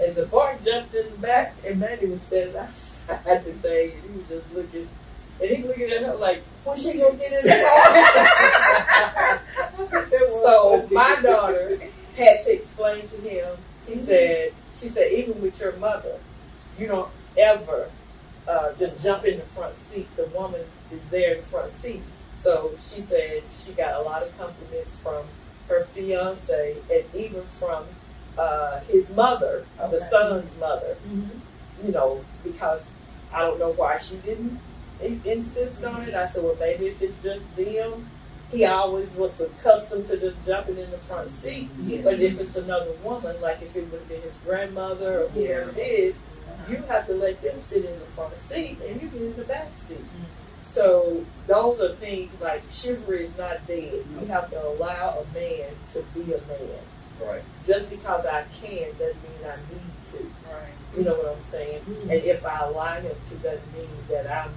And 0.00 0.14
the 0.14 0.24
boy 0.26 0.56
jumped 0.64 0.94
in 0.94 1.10
the 1.10 1.18
back, 1.18 1.54
and 1.66 1.78
Manny 1.78 2.06
was 2.06 2.22
standing 2.22 2.56
outside 2.56 3.44
the 3.44 3.52
thing, 3.52 3.92
and 3.92 4.02
he 4.10 4.18
was 4.18 4.28
just 4.28 4.54
looking. 4.54 4.88
And 5.40 5.50
he 5.50 5.62
looking 5.62 5.90
at 5.90 6.02
her 6.02 6.14
like, 6.14 6.42
when 6.64 6.78
she 6.78 6.98
gonna 6.98 7.16
get 7.16 7.32
in 7.32 7.44
the 7.44 7.50
car? 9.20 9.40
so 10.42 10.88
my 10.90 11.20
daughter 11.20 11.78
had 12.16 12.40
to 12.42 12.54
explain 12.54 13.06
to 13.08 13.16
him. 13.16 13.56
He 13.86 13.96
said, 13.96 14.54
she 14.74 14.86
said, 14.88 15.12
even 15.12 15.42
with 15.42 15.60
your 15.60 15.72
mother, 15.76 16.18
you 16.78 16.86
don't 16.86 17.10
ever 17.36 17.90
uh, 18.46 18.72
just 18.78 19.02
jump 19.02 19.24
in 19.24 19.38
the 19.38 19.44
front 19.46 19.76
seat. 19.78 20.08
The 20.16 20.26
woman 20.26 20.62
is 20.90 21.04
there 21.10 21.34
in 21.34 21.40
the 21.40 21.46
front 21.46 21.72
seat. 21.72 22.02
So 22.40 22.72
she 22.78 23.00
said 23.00 23.42
she 23.50 23.72
got 23.72 24.00
a 24.00 24.02
lot 24.02 24.22
of 24.22 24.36
compliments 24.38 24.98
from 24.98 25.26
her 25.72 25.84
fiance 25.94 26.76
and 26.92 27.04
even 27.14 27.42
from 27.58 27.84
uh, 28.38 28.80
his 28.80 29.10
mother, 29.10 29.66
the 29.78 29.84
Okay. 29.84 29.98
son's 30.10 30.50
mother. 30.58 30.96
Mhm. 31.08 31.28
You 31.84 31.92
know, 31.92 32.24
because 32.44 32.82
I 33.32 33.40
don't 33.40 33.58
know 33.58 33.70
why 33.72 33.98
she 33.98 34.16
didn't 34.16 34.58
insist 35.24 35.84
on 35.84 36.02
it. 36.02 36.14
I 36.14 36.26
said, 36.26 36.42
well, 36.44 36.56
maybe 36.60 36.86
if 36.86 37.02
it's 37.02 37.22
just 37.22 37.44
them. 37.56 38.08
He 38.52 38.66
always 38.66 39.10
was 39.14 39.40
accustomed 39.40 40.08
to 40.08 40.18
just 40.18 40.36
jumping 40.46 40.76
in 40.76 40.90
the 40.90 40.98
front 40.98 41.30
seat. 41.30 41.70
Yeah. 41.86 42.02
But 42.04 42.20
if 42.20 42.38
it's 42.38 42.54
another 42.54 42.92
woman, 43.02 43.40
like 43.40 43.62
if 43.62 43.74
it 43.74 43.90
would 43.90 44.00
have 44.00 44.08
been 44.10 44.20
his 44.20 44.36
grandmother 44.44 45.22
or 45.24 45.28
whoever 45.30 45.70
it 45.70 45.78
is, 45.78 46.14
you 46.68 46.76
have 46.88 47.06
to 47.06 47.14
let 47.14 47.40
them 47.40 47.58
sit 47.62 47.82
in 47.86 47.98
the 47.98 48.04
front 48.14 48.36
seat 48.38 48.76
and 48.86 49.00
you 49.00 49.08
get 49.08 49.22
in 49.22 49.36
the 49.36 49.44
back 49.44 49.70
seat. 49.76 50.04
So 50.62 51.24
those 51.46 51.80
are 51.80 51.94
things 51.96 52.32
like 52.40 52.62
chivalry 52.70 53.24
is 53.26 53.36
not 53.36 53.66
dead. 53.66 54.04
You 54.20 54.26
have 54.26 54.50
to 54.50 54.66
allow 54.68 55.18
a 55.24 55.34
man 55.34 55.70
to 55.92 56.02
be 56.14 56.22
a 56.32 56.38
man. 56.46 56.78
Right. 57.20 57.42
Just 57.66 57.90
because 57.90 58.26
I 58.26 58.44
can 58.60 58.90
doesn't 58.98 59.22
mean 59.22 59.44
I 59.44 59.54
need 59.56 60.06
to. 60.12 60.18
Right. 60.52 60.72
You 60.96 61.04
know 61.04 61.14
what 61.14 61.36
I'm 61.36 61.42
saying? 61.44 61.82
Mhm. 61.88 62.02
And 62.02 62.12
if 62.24 62.44
I 62.44 62.60
allow 62.60 62.94
him 63.00 63.14
to, 63.28 63.34
doesn't 63.36 63.72
mean 63.76 63.88
that 64.08 64.30
I'm 64.30 64.52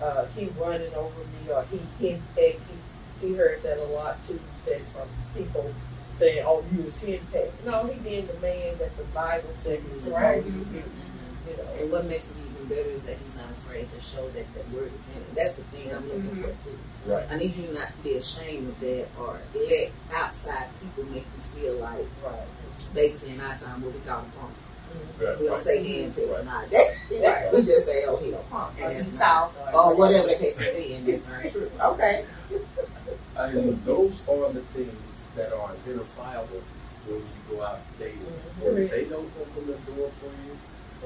uh, 0.00 0.26
he 0.36 0.46
running 0.58 0.92
over 0.94 1.20
me 1.20 1.50
or 1.52 1.64
he 1.70 1.80
henpecked. 2.00 2.60
He 3.20 3.26
he 3.28 3.34
heard 3.34 3.62
that 3.62 3.78
a 3.78 3.84
lot 3.84 4.24
too. 4.26 4.38
Said 4.64 4.82
from 4.92 5.08
people 5.34 5.72
saying, 6.18 6.44
"Oh, 6.46 6.62
you 6.72 6.82
was 6.84 6.98
henpecked." 6.98 7.64
No, 7.64 7.84
he 7.86 7.98
being 8.00 8.26
the 8.26 8.34
man 8.40 8.76
that 8.78 8.96
the 8.98 9.04
Bible 9.04 9.50
said 9.62 9.80
he 9.80 9.92
was 9.94 10.02
supposed 10.02 10.22
Right. 10.22 10.44
to 10.44 10.50
be. 10.50 10.78
You 11.50 11.56
know. 11.56 11.62
And 11.80 11.90
what 11.92 12.04
makes 12.06 12.30
it 12.30 12.36
even 12.66 12.76
better 12.76 12.90
is 12.90 13.02
that 13.02 13.16
he's 13.18 13.34
not 13.36 13.50
afraid 13.64 13.88
to 13.94 14.00
show 14.00 14.28
that 14.30 14.46
the 14.54 14.76
word 14.76 14.90
is 15.08 15.16
in 15.16 15.22
him. 15.22 15.28
That's 15.36 15.54
the 15.54 15.62
thing 15.64 15.94
I'm 15.94 16.06
looking 16.08 16.30
Mhm. 16.30 16.42
for 16.42 16.68
too. 16.68 16.78
Right. 17.06 17.26
I 17.30 17.36
need 17.36 17.54
you 17.54 17.68
not 17.72 17.88
to 17.88 17.98
be 18.02 18.14
ashamed 18.14 18.68
of 18.68 18.80
that 18.80 19.08
or 19.20 19.40
let 19.54 19.90
outside 20.14 20.68
people 20.80 21.04
make 21.12 21.24
you 21.24 21.60
feel 21.60 21.74
like 21.76 22.06
Right. 22.24 22.46
basically 22.94 23.30
in 23.34 23.40
our 23.40 23.56
time 23.58 23.82
what 23.82 23.92
we 23.94 24.00
call 24.00 24.20
a 24.20 24.40
punk. 24.40 24.54
Right. 25.20 25.38
We 25.40 25.46
don't 25.46 25.54
right. 25.56 25.64
say 25.64 25.84
handpick 25.84 26.28
or 26.28 26.34
Right. 26.34 26.44
not. 26.44 26.70
That, 26.70 26.94
Right. 27.10 27.52
We 27.54 27.62
just 27.62 27.86
say, 27.86 28.04
oh, 28.06 28.16
he 28.16 28.32
a 28.32 28.36
punk. 28.50 28.80
Or 28.80 28.86
And 28.88 28.96
that's 28.98 29.12
not, 29.12 29.18
south 29.54 29.74
or 29.74 29.94
whatever 29.94 30.28
the 30.28 30.34
case 30.34 30.58
may 30.58 30.74
be, 30.74 30.94
and 30.94 31.06
that's 31.06 31.26
not 31.28 31.52
true. 31.52 31.70
Okay. 31.84 32.24
And 33.36 33.84
those 33.84 34.22
are 34.28 34.50
the 34.52 34.62
things 34.74 35.30
that 35.36 35.52
are 35.52 35.70
identifiable 35.72 36.62
when 37.06 37.18
you 37.20 37.56
go 37.56 37.62
out 37.62 37.80
dating. 37.98 38.24
Mhm. 38.62 38.78
If 38.84 38.90
they 38.90 39.04
don't 39.04 39.30
open 39.40 39.66
the 39.66 39.92
door 39.92 40.10
for 40.20 40.26
you, 40.26 40.56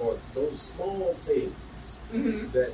or 0.01 0.19
those 0.35 0.61
small 0.61 1.15
things 1.25 1.55
Mm-hmm. 2.13 2.51
that 2.51 2.73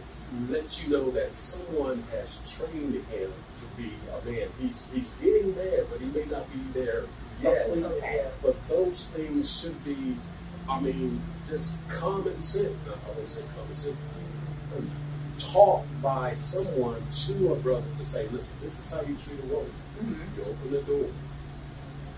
let 0.50 0.83
you 0.83 0.90
know 0.90 1.11
that 1.12 1.33
someone 1.35 2.02
has 2.11 2.56
trained 2.56 2.95
him 2.95 3.30
to 3.61 3.64
be 3.76 3.92
a 4.11 4.25
man. 4.28 4.49
He's 4.59 4.88
he's 4.92 5.11
getting 5.23 5.54
there, 5.54 5.85
but 5.85 6.00
he 6.00 6.06
may 6.06 6.25
not 6.25 6.50
be 6.52 6.59
there 6.73 7.04
yet. 7.40 7.68
Okay. 7.68 8.26
But 8.42 8.56
those 8.66 9.06
things 9.09 9.61
should 9.61 9.85
be, 9.85 10.16
I 10.68 10.80
mean, 10.80 11.21
just 11.50 11.76
common 11.88 12.38
sense. 12.40 12.75
No, 12.87 12.95
I 12.95 13.09
wouldn't 13.11 13.28
say 13.28 13.45
common 13.56 13.73
sense. 13.75 13.97
um, 14.76 14.90
Taught 15.38 15.85
by 16.02 16.33
someone 16.35 17.06
to 17.26 17.52
a 17.52 17.56
brother 17.56 17.85
to 17.99 18.04
say, 18.06 18.26
listen, 18.28 18.59
this 18.62 18.83
is 18.85 18.90
how 18.90 19.02
you 19.02 19.14
treat 19.16 19.38
a 19.38 19.47
woman. 19.47 19.71
Mm-hmm. 20.02 20.38
You 20.40 20.45
open 20.47 20.71
the 20.73 20.80
door, 20.83 21.06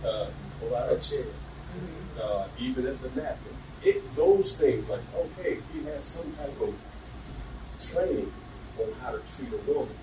uh, 0.07 0.27
pull 0.61 0.75
out 0.75 0.93
a 0.93 0.99
chair, 1.01 1.25
Mm-hmm. 1.25 2.21
uh, 2.23 2.47
even 2.59 2.87
at 2.87 3.03
the 3.03 3.09
napkin. 3.21 3.53
It 3.89 4.17
those 4.17 4.57
things 4.57 4.89
like 4.89 5.01
okay, 5.17 5.59
he 5.73 5.85
has 5.85 6.05
some 6.05 6.31
type 6.33 6.61
of 6.61 6.75
training 7.81 8.33
on 8.81 8.93
how 9.03 9.13
to 9.13 9.21
treat 9.35 9.53
a 9.53 9.73
woman, 9.73 9.95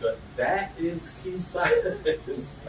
but 0.00 0.18
that 0.36 0.72
is 0.78 1.20
key 1.22 1.38
science. 1.52 2.64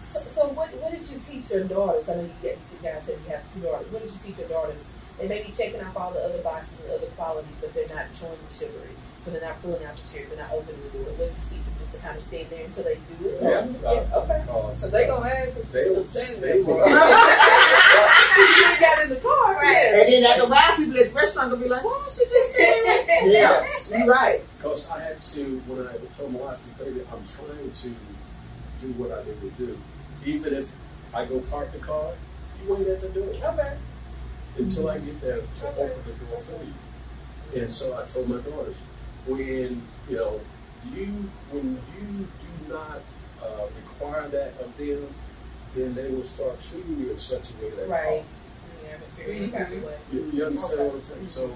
So, 0.00 0.20
so 0.20 0.48
what, 0.48 0.72
what 0.76 0.92
did 0.92 1.06
you 1.10 1.18
teach 1.18 1.50
your 1.50 1.64
daughters? 1.64 2.08
I 2.08 2.14
know 2.14 2.22
you, 2.22 2.30
get, 2.40 2.56
you 2.72 2.78
guys 2.82 3.02
said 3.04 3.18
you 3.26 3.30
have 3.32 3.42
two 3.52 3.60
daughters. 3.60 3.90
What 3.92 4.02
did 4.02 4.12
you 4.12 4.18
teach 4.24 4.38
your 4.38 4.48
daughters? 4.48 4.78
They 5.18 5.26
may 5.28 5.42
be 5.42 5.50
checking 5.52 5.82
off 5.82 5.96
all 5.96 6.12
the 6.12 6.20
other 6.20 6.40
boxes 6.42 6.72
and 6.84 6.92
other 6.92 7.06
qualities, 7.18 7.50
but 7.60 7.74
they're 7.74 7.88
not 7.88 8.06
showing 8.18 8.38
the 8.48 8.54
chivalry. 8.54 8.94
So 9.24 9.32
they're 9.32 9.40
not 9.42 9.60
pulling 9.60 9.84
out 9.84 9.96
the 9.96 10.06
chairs, 10.08 10.28
they're 10.30 10.38
not 10.38 10.52
opening 10.52 10.80
the 10.84 10.98
door. 10.98 11.10
What 11.18 11.18
did 11.18 11.34
you 11.34 11.42
teach 11.50 11.64
them 11.66 11.74
just 11.80 11.94
to 11.94 11.98
kind 12.00 12.16
of 12.16 12.22
stay 12.22 12.44
there 12.48 12.64
until 12.64 12.84
they 12.84 12.94
do 13.18 13.26
it? 13.28 13.42
yeah, 13.42 13.66
yeah 13.82 13.88
uh, 14.14 14.22
okay. 14.22 14.40
because 14.46 14.78
So 14.80 14.88
they 14.88 15.06
gonna 15.08 15.28
ask 15.28 15.56
what 15.56 15.72
They 15.72 15.84
you 15.84 15.92
will- 15.94 16.04
still 16.06 16.40
they 16.40 16.62
there 16.62 16.64
for. 16.64 16.78
you 18.36 18.66
ain't 18.66 18.80
got 18.80 19.02
in 19.04 19.10
the 19.10 19.16
car, 19.16 19.54
Right. 19.54 19.92
And 19.94 20.12
then 20.12 20.24
after 20.24 20.42
a 20.44 20.46
while, 20.48 20.76
people 20.76 20.98
at 20.98 21.08
the 21.08 21.12
restaurant 21.14 21.50
gonna 21.50 21.62
be 21.62 21.68
like, 21.68 21.84
"Why 21.84 21.98
don't 22.00 22.12
she 22.12 22.24
just 22.26 22.52
stay 22.54 22.80
there?" 22.84 23.28
Yeah, 23.32 23.66
you're 23.98 24.06
right. 24.06 24.40
Because 24.58 24.90
I 24.90 25.00
had 25.00 25.20
to, 25.20 25.58
when 25.66 25.86
I 25.86 25.96
told 26.12 26.32
my 26.32 26.40
wife, 26.40 26.66
I 26.80 26.84
baby, 26.84 27.00
I'm 27.12 27.24
trying 27.24 27.70
to 27.70 27.88
do 28.80 28.92
what 28.98 29.10
I 29.12 29.24
need 29.24 29.40
to 29.40 29.50
do. 29.66 29.78
Even 30.24 30.54
if 30.54 30.68
I 31.14 31.24
go 31.24 31.40
park 31.40 31.72
the 31.72 31.78
car, 31.78 32.12
you 32.62 32.74
wait 32.74 32.86
at 32.88 33.00
the 33.00 33.08
door 33.08 33.28
Okay. 33.28 33.76
until 34.58 34.90
I 34.90 34.98
get 34.98 35.20
there 35.20 35.36
to 35.38 35.68
Okay. 35.68 35.82
open 35.82 36.02
the 36.06 36.24
door 36.26 36.40
for 36.40 36.62
you. 36.64 37.60
And 37.60 37.70
so 37.70 37.96
I 37.98 38.04
told 38.06 38.28
my 38.28 38.38
daughters, 38.38 38.76
when, 39.26 39.82
you 40.10 40.16
know, 40.16 40.40
you, 40.92 41.30
when 41.50 41.78
you 41.96 42.28
do 42.40 42.72
not 42.74 43.00
uh, 43.42 43.66
require 43.76 44.28
that 44.28 44.54
of 44.60 44.76
them, 44.76 45.06
then 45.76 45.94
they 45.94 46.10
will 46.10 46.24
start 46.24 46.60
treating 46.60 46.98
you 47.00 47.10
in 47.10 47.18
such 47.18 47.50
a 47.50 47.64
way 47.64 47.70
that 47.70 47.88
Right. 47.88 48.24
Yeah, 48.84 48.96
but 48.98 49.26
you're 49.26 49.34
any 49.36 49.48
kind 49.48 49.72
of 49.74 49.82
way. 49.84 49.96
You, 50.12 50.30
you 50.32 50.44
understand 50.46 50.80
what 50.86 50.94
I'm 50.96 51.02
saying? 51.02 51.28
So 51.28 51.48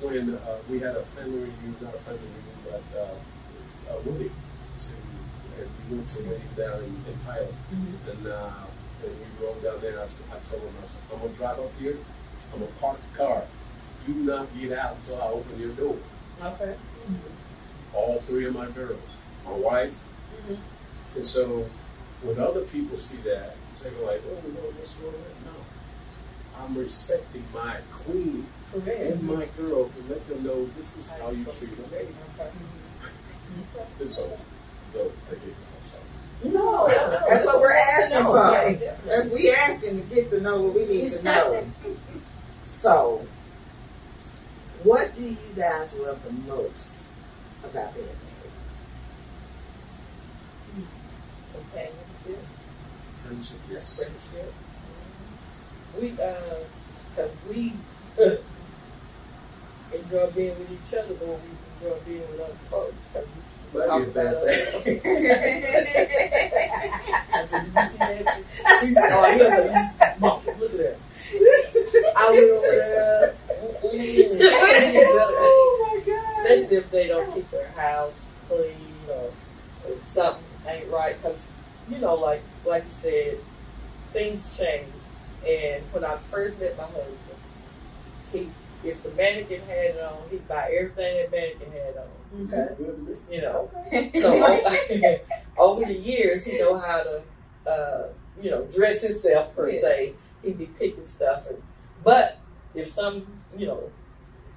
when 0.00 0.34
uh, 0.34 0.58
we 0.68 0.78
had 0.80 0.96
a 0.96 1.02
family 1.04 1.38
reunion, 1.40 1.76
not 1.80 1.94
a 1.94 1.98
family 1.98 2.20
reunion, 2.20 2.58
but 2.70 2.84
uh, 3.00 3.94
a 3.94 3.96
wedding, 4.08 4.30
to, 4.78 4.92
and 5.58 5.68
we 5.90 5.96
went 5.96 6.08
to 6.08 6.18
a 6.20 6.22
wedding 6.22 6.48
down 6.56 6.78
in, 6.84 6.94
in 7.10 7.18
Thailand, 7.24 7.54
Mhm. 7.72 8.10
and, 8.12 8.26
uh, 8.26 8.50
and 9.04 9.12
we 9.18 9.46
rode 9.46 9.62
down 9.62 9.80
there. 9.80 9.90
And 9.92 10.00
I, 10.00 10.04
I 10.04 10.38
told 10.48 10.62
him, 10.62 10.74
I 10.82 10.86
said, 10.86 11.02
I'm 11.12 11.20
gonna 11.20 11.32
drive 11.34 11.58
up 11.60 11.72
here. 11.80 11.96
I'm 12.52 12.60
gonna 12.60 12.70
park 12.80 12.98
the 13.12 13.18
car. 13.18 13.42
Do 14.06 14.14
not 14.14 14.48
get 14.58 14.76
out 14.78 14.96
until 14.96 15.20
I 15.22 15.26
open 15.28 15.60
your 15.60 15.72
door. 15.72 15.96
Okay. 16.42 16.74
All 17.94 18.20
three 18.26 18.46
of 18.46 18.54
my 18.54 18.66
girls, 18.70 18.98
my 19.44 19.52
wife, 19.52 19.98
Mhm. 20.48 20.56
and 21.14 21.26
so 21.26 21.68
when 22.22 22.38
other 22.40 22.62
people 22.62 22.96
see 22.96 23.18
that, 23.18 23.56
they 23.80 23.90
go 23.90 24.06
like, 24.06 24.22
"Oh, 24.28 24.48
no, 24.48 24.60
what's 24.76 24.96
wrong 24.98 25.12
with 25.12 25.44
that?" 25.44 25.52
No, 25.52 26.64
I'm 26.64 26.76
respecting 26.78 27.44
my 27.54 27.76
queen 27.92 28.46
Correct. 28.72 29.00
and 29.12 29.22
my 29.22 29.46
girl 29.56 29.88
to 29.88 30.02
let 30.08 30.26
them 30.28 30.44
know 30.44 30.66
this 30.76 30.96
is 30.98 31.08
how 31.10 31.30
you 31.30 31.44
treat 31.44 31.70
a 31.78 31.94
lady. 31.94 32.14
And 34.00 34.08
so, 34.08 34.38
no, 34.94 35.12
I 35.30 35.34
get 35.34 35.42
it. 35.44 35.54
No, 36.44 36.88
that's 36.88 37.44
what 37.46 37.60
we're 37.60 37.72
asking 37.72 38.24
No, 38.24 38.32
for. 38.32 38.52
yeah, 38.52 38.72
definitely. 38.72 39.06
That's 39.06 39.28
we 39.28 39.50
asking 39.52 40.00
to 40.08 40.14
get 40.14 40.30
to 40.30 40.40
know 40.40 40.62
what 40.62 40.74
we 40.74 40.86
need 40.86 41.12
to 41.12 41.22
know. 41.22 41.66
So, 42.64 43.26
what 44.82 45.14
do 45.16 45.22
you 45.22 45.36
guys 45.56 45.94
love 45.94 46.22
the 46.24 46.32
most 46.32 47.02
about 47.62 47.94
being 47.94 48.06
married? 48.06 48.18
Companionship, 51.52 52.44
Friendship, 53.32 53.58
yes. 53.70 54.04
friendship. 54.04 54.52
We, 55.98 56.10
uh, 56.22 56.34
cause 57.16 57.30
we 57.48 57.72
enjoy 59.94 60.30
being 60.32 60.58
with 60.58 60.70
each 60.70 60.92
other, 60.98 61.14
but 61.14 61.28
we 61.28 61.34
enjoy 61.80 61.98
being 62.04 62.20
with 62.30 62.40
other 62.40 62.54
folks. 62.70 62.94
'cause 63.14 63.24
we 63.72 63.80
Might 63.80 63.86
talk 63.86 63.98
be 64.02 64.04
a 64.04 64.06
bad 64.12 64.34
about 64.34 64.48
thing. 64.82 65.00
I 67.32 67.46
said, 67.46 67.62
did 67.64 67.74
you 67.74 67.88
see 67.88 67.96
that? 67.98 68.36
He's, 68.82 68.96
oh, 68.98 69.32
he 69.32 69.42
was 69.42 69.52
like, 69.98 70.20
Mom, 70.20 70.38
look 70.60 70.72
at 70.72 70.78
that. 70.78 70.96
I 72.14 72.30
went 72.30 72.50
over 72.50 72.66
there. 72.68 73.34
oh 75.40 75.78
my 75.80 75.96
god. 76.04 76.32
Especially 76.36 76.76
if 76.76 76.90
they 76.90 77.06
don't 77.08 77.32
keep 77.34 77.50
their 77.50 77.68
house 77.70 78.26
clean 78.46 78.76
or 79.08 79.30
if 79.88 79.98
something 80.12 80.44
ain't 80.68 80.90
right. 80.90 81.16
Because, 81.22 81.38
you 81.88 81.96
know, 81.98 82.14
like 82.16 82.42
like 82.64 82.84
you 82.84 82.92
said, 82.92 83.38
things 84.12 84.56
change. 84.58 84.88
And 85.46 85.82
when 85.92 86.04
I 86.04 86.16
first 86.30 86.58
met 86.60 86.76
my 86.76 86.84
husband, 86.84 87.16
he 88.32 88.48
if 88.84 89.02
the 89.02 89.10
mannequin 89.10 89.60
had 89.62 89.94
it 89.96 90.00
on, 90.02 90.18
he'd 90.30 90.46
buy 90.48 90.70
everything 90.76 91.16
that 91.16 91.30
mannequin 91.30 91.72
had 91.72 91.96
on. 91.96 92.08
Okay. 92.52 92.74
You 93.30 93.42
know. 93.42 93.70
Okay. 93.86 94.20
So 94.20 95.20
over 95.58 95.84
the 95.84 95.94
years, 95.94 96.44
he 96.44 96.58
know 96.58 96.78
how 96.78 97.02
to, 97.02 97.22
uh, 97.70 98.08
you 98.40 98.50
know, 98.50 98.64
dress 98.66 99.02
himself 99.02 99.54
per 99.54 99.68
Yeah. 99.68 99.80
se. 99.80 100.12
He'd 100.42 100.58
be 100.58 100.66
picking 100.66 101.06
stuff. 101.06 101.46
And, 101.48 101.62
but 102.02 102.38
if 102.74 102.88
some, 102.88 103.26
you 103.56 103.66
know, 103.66 103.90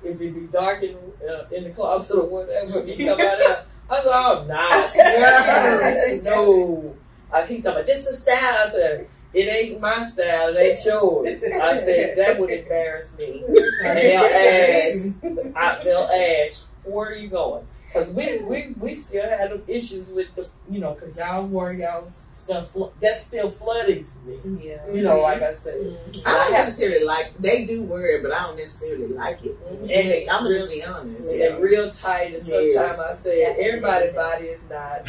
if 0.03 0.19
it 0.19 0.33
be 0.33 0.47
dark 0.51 0.81
in, 0.83 0.95
uh, 1.29 1.45
in 1.51 1.65
the 1.65 1.69
closet 1.71 2.17
or 2.17 2.25
whatever, 2.25 2.81
he 2.81 2.97
come 3.05 3.19
out. 3.19 3.65
I 3.87 3.99
was 3.99 4.05
like, 4.05 4.25
oh, 4.25 6.23
nah. 6.23 6.31
no. 6.31 6.95
Uh, 7.31 7.45
he 7.45 7.57
talking 7.57 7.71
about, 7.71 7.85
this 7.85 8.05
is 8.05 8.23
the 8.23 8.31
style. 8.31 8.65
I 8.65 8.69
said, 8.69 9.07
it 9.33 9.49
ain't 9.49 9.81
my 9.81 10.03
style, 10.03 10.55
it 10.55 10.59
ain't 10.59 10.85
yours. 10.85 11.27
I 11.43 11.77
said, 11.77 12.17
that 12.17 12.39
would 12.39 12.49
embarrass 12.49 13.11
me. 13.19 13.43
And 13.83 13.97
they'll 13.97 14.23
ask, 14.23 15.55
I, 15.55 15.83
they'll 15.83 16.43
ask, 16.45 16.65
where 16.83 17.09
are 17.09 17.15
you 17.15 17.27
going? 17.27 17.67
Because 17.87 18.09
we, 18.11 18.39
we, 18.39 18.73
we 18.79 18.95
still 18.95 19.27
had 19.27 19.61
issues 19.67 20.09
with 20.09 20.33
the, 20.35 20.47
you 20.69 20.79
know, 20.79 20.93
because 20.93 21.17
y'all 21.17 21.45
wore 21.47 21.73
y'all 21.73 22.09
stuff, 22.45 22.67
that's 23.01 23.25
still 23.25 23.49
flooding 23.49 24.05
to 24.05 24.17
me. 24.47 24.67
Yeah. 24.69 24.77
You 24.93 25.01
know, 25.03 25.19
like 25.21 25.41
I 25.41 25.53
said. 25.53 25.75
Mhm. 25.81 26.21
I 26.25 26.31
don't 26.37 26.53
necessarily 26.53 27.03
like. 27.03 27.33
They 27.39 27.65
do 27.65 27.81
wear 27.83 28.17
it, 28.17 28.23
but 28.23 28.31
I 28.31 28.43
don't 28.43 28.55
necessarily 28.57 29.07
like 29.07 29.43
it. 29.43 29.57
And 29.69 29.89
And 29.91 30.29
I'm 30.29 30.45
real, 30.47 30.59
just 30.67 30.69
be 30.71 30.83
honest. 30.83 31.23
and 31.25 31.59
real 31.59 31.91
tight, 31.91 32.35
and 32.35 32.43
sometimes 32.45 32.73
Yes. 32.73 32.99
I 32.99 33.13
say, 33.13 33.43
everybody's 33.45 34.13
body 34.13 34.45
is 34.45 34.61
not. 34.69 35.05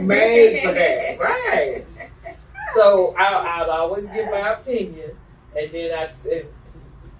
Made 0.00 0.62
for 0.62 0.72
that, 0.72 1.18
right? 1.18 1.84
So 2.74 3.14
I, 3.18 3.62
I'd 3.62 3.68
always 3.68 4.06
give 4.06 4.26
my 4.30 4.52
opinion, 4.54 5.10
and 5.56 5.72
then 5.72 5.92
I, 5.92 6.04
and 6.30 6.44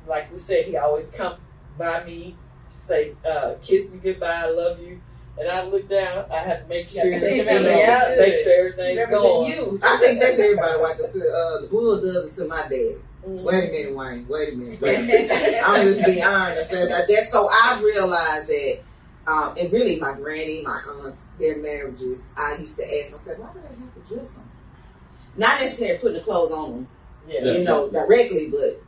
like 0.07 0.33
we 0.33 0.39
said, 0.39 0.67
he 0.67 0.77
always 0.77 1.09
come 1.11 1.37
by 1.79 2.05
me, 2.05 2.37
say, 2.87 3.13
uh, 3.29 3.55
"Kiss 3.63 3.91
me 3.91 3.99
goodbye, 4.03 4.43
I 4.45 4.51
love 4.51 4.81
you," 4.81 5.01
and 5.39 5.49
I 5.51 5.65
look 5.65 5.89
down. 5.89 6.25
I 6.31 6.39
have 6.39 6.63
to 6.63 6.69
make 6.69 6.89
sure, 6.89 7.03
take 7.05 7.37
you 7.37 7.43
it 7.43 7.47
know, 7.47 7.57
out. 7.59 7.65
Yeah. 7.77 8.17
make 8.19 8.37
sure 8.43 8.59
everything's 8.59 8.99
Everything 8.99 9.23
going. 9.23 9.51
you. 9.53 9.81
I 9.85 9.97
think 9.99 10.21
that's 10.21 10.39
everybody 10.39 10.83
like 10.83 10.97
it. 10.99 11.13
To, 11.13 11.19
uh, 11.21 11.61
the 11.63 11.69
bull 11.71 12.01
does 12.01 12.27
it 12.29 12.35
to 12.37 12.49
my 12.49 12.63
dad. 12.69 12.97
Mhm. 13.27 13.43
Wait 13.45 13.69
a 13.69 13.73
minute, 13.73 13.95
Wayne. 13.95 14.27
Wait 14.29 14.53
a 14.53 14.57
minute. 14.57 14.81
Wait 14.81 14.99
a 14.99 15.03
minute. 15.03 15.63
I'm 15.67 15.87
just 15.87 16.05
being 16.05 16.23
honest. 16.25 16.73
And 16.73 16.91
that, 16.91 17.07
that's 17.09 17.33
so 17.33 17.49
I 17.51 17.81
realized 17.85 18.49
that, 18.49 18.79
um, 19.27 19.55
and 19.59 19.73
really 19.73 19.99
my 19.99 20.15
granny, 20.15 20.63
my 20.63 20.81
aunts, 21.03 21.27
their 21.39 21.57
marriages, 21.59 22.27
I 22.37 22.57
used 22.61 22.77
to 22.79 22.85
ask 22.85 23.13
myself, 23.13 23.39
why 23.39 23.49
do 23.53 23.61
they 23.61 23.81
have 23.81 23.95
to 24.09 24.15
dress 24.15 24.31
them? 24.31 24.49
Not 25.37 25.61
necessarily 25.61 25.99
putting 25.99 26.17
the 26.19 26.23
clothes 26.23 26.53
on 26.53 26.71
them, 26.73 26.89
Yeah. 27.29 27.45
you 27.53 27.65
know, 27.65 27.91
directly, 27.91 28.49
but 28.51 28.81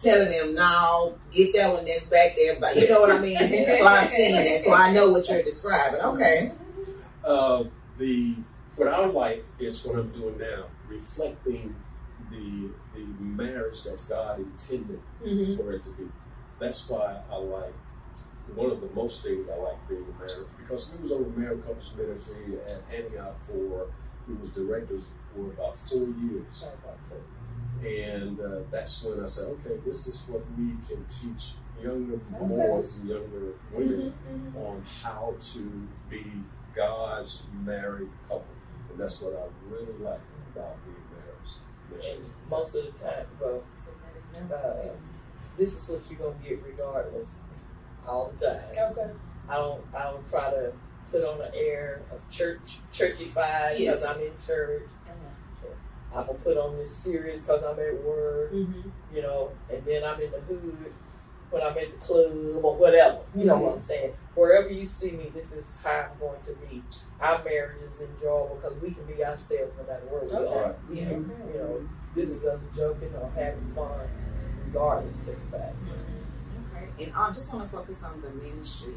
telling 0.00 0.30
them, 0.30 0.54
no, 0.54 1.18
get 1.32 1.54
that 1.54 1.72
one 1.72 1.84
that's 1.84 2.06
back 2.06 2.34
there. 2.36 2.56
But 2.60 2.76
you 2.76 2.88
know 2.88 3.00
what 3.00 3.10
I 3.10 3.18
mean? 3.18 3.36
so 3.38 3.86
I'm 3.86 4.08
seeing 4.08 4.34
that. 4.34 4.62
So 4.64 4.72
I 4.72 4.92
know 4.92 5.10
what 5.10 5.28
you're 5.28 5.42
describing. 5.42 6.00
Okay. 6.00 6.52
Uh, 7.24 7.64
the 7.98 8.34
what 8.76 8.88
I 8.88 9.04
like 9.06 9.44
is 9.58 9.84
what 9.84 9.98
I'm 9.98 10.10
doing 10.10 10.38
now, 10.38 10.64
reflecting 10.88 11.74
the 12.30 12.70
the 12.94 13.04
marriage 13.20 13.82
that 13.84 14.02
God 14.08 14.38
intended 14.38 15.00
Mhm. 15.24 15.56
for 15.56 15.72
it 15.72 15.82
to 15.84 15.90
be. 15.90 16.08
That's 16.58 16.88
why 16.88 17.20
I 17.30 17.36
like 17.36 17.74
one 18.54 18.70
of 18.70 18.80
the 18.80 18.88
most 18.94 19.22
things 19.22 19.48
I 19.48 19.56
like 19.56 19.88
being 19.88 20.04
a 20.04 20.18
marriage 20.18 20.46
because 20.58 20.92
we 20.92 21.02
was 21.02 21.12
over 21.12 21.28
married 21.38 21.64
couples 21.64 21.94
ministry 21.96 22.58
at 22.66 22.82
Antioch 22.94 23.36
for 23.46 23.86
we 24.28 24.34
was 24.34 24.48
directors 24.50 25.02
for 25.34 25.46
about 25.52 25.78
four 25.78 26.06
years. 26.20 26.64
And 27.84 28.38
uh, 28.40 28.60
that's 28.70 29.02
when 29.04 29.22
I 29.22 29.26
said, 29.26 29.48
okay, 29.48 29.78
this 29.84 30.06
is 30.06 30.22
what 30.28 30.42
we 30.56 30.74
can 30.88 31.04
teach 31.08 31.52
younger 31.82 32.16
boys 32.38 32.98
and 32.98 33.08
younger 33.08 33.54
women 33.72 34.14
Mhm. 34.32 34.56
on 34.56 34.84
how 35.02 35.34
to 35.40 35.88
be 36.08 36.24
God's 36.74 37.42
married 37.64 38.08
couple. 38.28 38.44
And 38.90 38.98
that's 39.00 39.20
what 39.20 39.34
I 39.34 39.46
really 39.72 39.92
like 39.98 40.20
about 40.54 40.76
being 40.84 40.96
married. 41.10 42.22
Most 42.48 42.74
of 42.76 42.84
the 42.86 43.04
time, 43.04 43.26
well, 43.40 43.62
uh, 44.54 44.88
this 45.58 45.74
is 45.82 45.88
what 45.88 46.08
you're 46.10 46.20
gonna 46.20 46.42
get 46.48 46.62
regardless, 46.64 47.40
all 48.06 48.32
the 48.38 48.46
time. 48.46 48.92
Okay. 48.92 49.10
I 49.48 49.56
don't 49.56 49.82
I 49.94 50.04
don't 50.04 50.28
try 50.28 50.50
to 50.50 50.72
put 51.10 51.24
on 51.24 51.40
an 51.42 51.50
air 51.54 52.00
of 52.12 52.26
church 52.30 52.78
churchified 52.92 53.78
Yes. 53.78 54.00
because 54.00 54.16
I'm 54.16 54.22
in 54.22 54.32
church. 54.38 54.88
I'm 56.14 56.26
gonna 56.26 56.38
put 56.40 56.56
on 56.58 56.76
this 56.78 56.94
serious 56.94 57.42
because 57.42 57.62
I'm 57.62 57.78
at 57.80 58.02
work, 58.04 58.52
Mhm. 58.52 58.90
you 59.14 59.22
know, 59.22 59.50
and 59.70 59.84
then 59.84 60.04
I'm 60.04 60.20
in 60.20 60.30
the 60.30 60.40
hood 60.40 60.92
when 61.50 61.62
I'm 61.62 61.76
at 61.76 61.90
the 61.92 61.98
club 62.06 62.64
or 62.64 62.76
whatever. 62.76 63.20
You 63.34 63.44
know 63.44 63.56
what 63.58 63.74
I'm 63.76 63.82
saying? 63.82 64.14
Wherever 64.34 64.68
you 64.68 64.84
see 64.86 65.12
me, 65.12 65.30
this 65.34 65.52
is 65.52 65.76
how 65.82 66.08
I'm 66.12 66.18
going 66.18 66.40
to 66.46 66.52
be. 66.66 66.82
Our 67.20 67.42
marriage 67.44 67.82
is 67.82 68.00
enjoyable 68.00 68.58
because 68.60 68.80
we 68.80 68.92
can 68.92 69.04
be 69.04 69.22
ourselves 69.24 69.72
no 69.78 69.84
matter 69.84 70.06
where 70.08 70.22
we 70.24 70.46
Okay. 70.46 70.58
are. 70.58 70.76
Yeah. 70.90 71.10
You 71.10 71.58
know, 71.58 71.88
this 72.14 72.30
is 72.30 72.44
us 72.46 72.60
joking 72.74 73.14
or 73.14 73.30
having 73.34 73.70
fun, 73.74 74.08
regardless 74.66 75.18
of 75.20 75.26
the 75.26 75.56
fact. 75.58 75.76
Okay. 76.74 77.04
And 77.04 77.12
I 77.14 77.28
just 77.32 77.52
want 77.52 77.70
to 77.70 77.76
focus 77.76 78.02
on 78.02 78.20
the 78.22 78.30
ministry, 78.30 78.94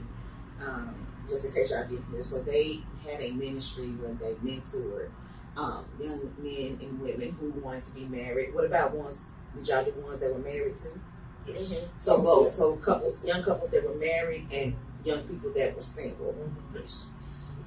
um, 0.65 0.95
just 1.29 1.45
in 1.45 1.51
case 1.51 1.71
y'all 1.71 1.83
didn't 1.87 2.05
hear. 2.11 2.21
So 2.21 2.41
they 2.41 2.81
had 3.05 3.21
a 3.21 3.31
ministry 3.31 3.89
where 3.91 4.13
they 4.13 4.33
mentored 4.35 5.09
um, 5.57 5.85
young 5.99 6.33
men 6.37 6.77
and 6.81 6.99
women 6.99 7.35
who 7.39 7.51
wanted 7.61 7.83
to 7.83 7.95
be 7.95 8.05
married. 8.05 8.53
What 8.53 8.65
about 8.65 8.93
ones? 8.93 9.25
Did 9.55 9.67
y'all 9.67 9.85
do 9.85 9.91
ones 10.01 10.19
that 10.19 10.33
were 10.33 10.39
married 10.39 10.77
too? 10.77 10.99
Yes. 11.47 11.85
So 11.97 12.21
both. 12.21 12.53
So 12.53 12.75
couples, 12.77 13.25
young 13.25 13.43
couples 13.43 13.71
that 13.71 13.87
were 13.87 13.95
married 13.95 14.47
and 14.51 14.75
young 15.03 15.19
people 15.23 15.51
that 15.55 15.75
were 15.75 15.81
single. 15.81 16.35
Yes. 16.73 17.09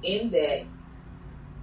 In 0.03 0.29
that 0.31 0.65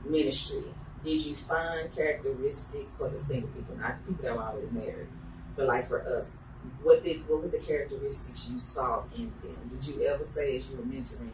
ministry, 0.04 0.64
did 1.04 1.24
you 1.24 1.34
find 1.34 1.94
characteristics 1.94 2.94
for 2.96 3.08
the 3.08 3.18
single 3.18 3.48
people, 3.50 3.76
not 3.76 3.98
the 3.98 4.12
people 4.12 4.24
that 4.24 4.36
were 4.36 4.42
already 4.42 4.68
married, 4.72 5.08
but 5.54 5.66
like 5.66 5.86
for 5.86 6.02
us? 6.02 6.38
What 6.82 7.04
did 7.04 7.28
what 7.28 7.42
was 7.42 7.52
the 7.52 7.60
characteristics 7.60 8.50
you 8.50 8.58
saw 8.58 9.04
in 9.16 9.32
them? 9.42 9.78
Did 9.80 9.86
you 9.86 10.02
ever 10.02 10.24
say 10.24 10.56
as 10.56 10.68
you 10.68 10.78
were 10.78 10.82
mentoring 10.82 11.30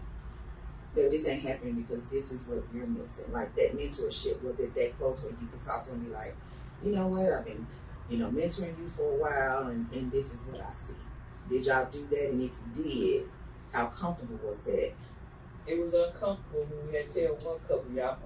that 0.95 1.11
this 1.11 1.27
ain't 1.27 1.43
happening 1.43 1.75
because 1.83 2.05
this 2.07 2.33
is 2.33 2.47
what 2.47 2.63
you're 2.75 2.87
missing? 2.87 3.33
Like 3.33 3.55
that 3.57 3.77
mentorship, 3.77 4.43
was 4.43 4.61
it 4.61 4.75
that 4.75 4.97
close 4.99 5.23
where 5.23 5.33
you 5.33 5.47
could 5.49 5.63
talk 5.63 5.85
to 5.87 5.95
me 5.97 6.11
like, 6.13 6.35
you 6.85 6.93
know 6.93 7.07
what, 7.07 7.33
I've 7.33 7.45
been, 7.45 7.67
you 8.11 8.19
know, 8.19 8.29
mentoring 8.31 8.79
you 8.79 8.89
for 8.89 9.11
a 9.11 9.17
while 9.17 9.69
and, 9.69 9.91
and 9.93 10.11
this 10.13 10.35
is 10.35 10.47
what 10.53 10.61
I 10.65 10.71
see. 10.71 10.95
Did 11.49 11.67
y'all 11.67 11.89
do 11.91 12.07
that? 12.11 12.31
And 12.31 12.43
if 12.43 12.51
you 12.77 12.83
did, 12.85 13.29
how 13.73 13.87
comfortable 13.87 14.39
was 14.47 14.61
that? 14.63 14.93
It 15.65 15.79
was 15.79 15.95
uncomfortable 15.95 16.67
when 16.69 16.89
we 16.91 16.97
had 16.99 17.09
to 17.09 17.27
tell 17.27 17.35
one 17.37 17.59
couple, 17.61 17.85
y'all, 17.95 18.19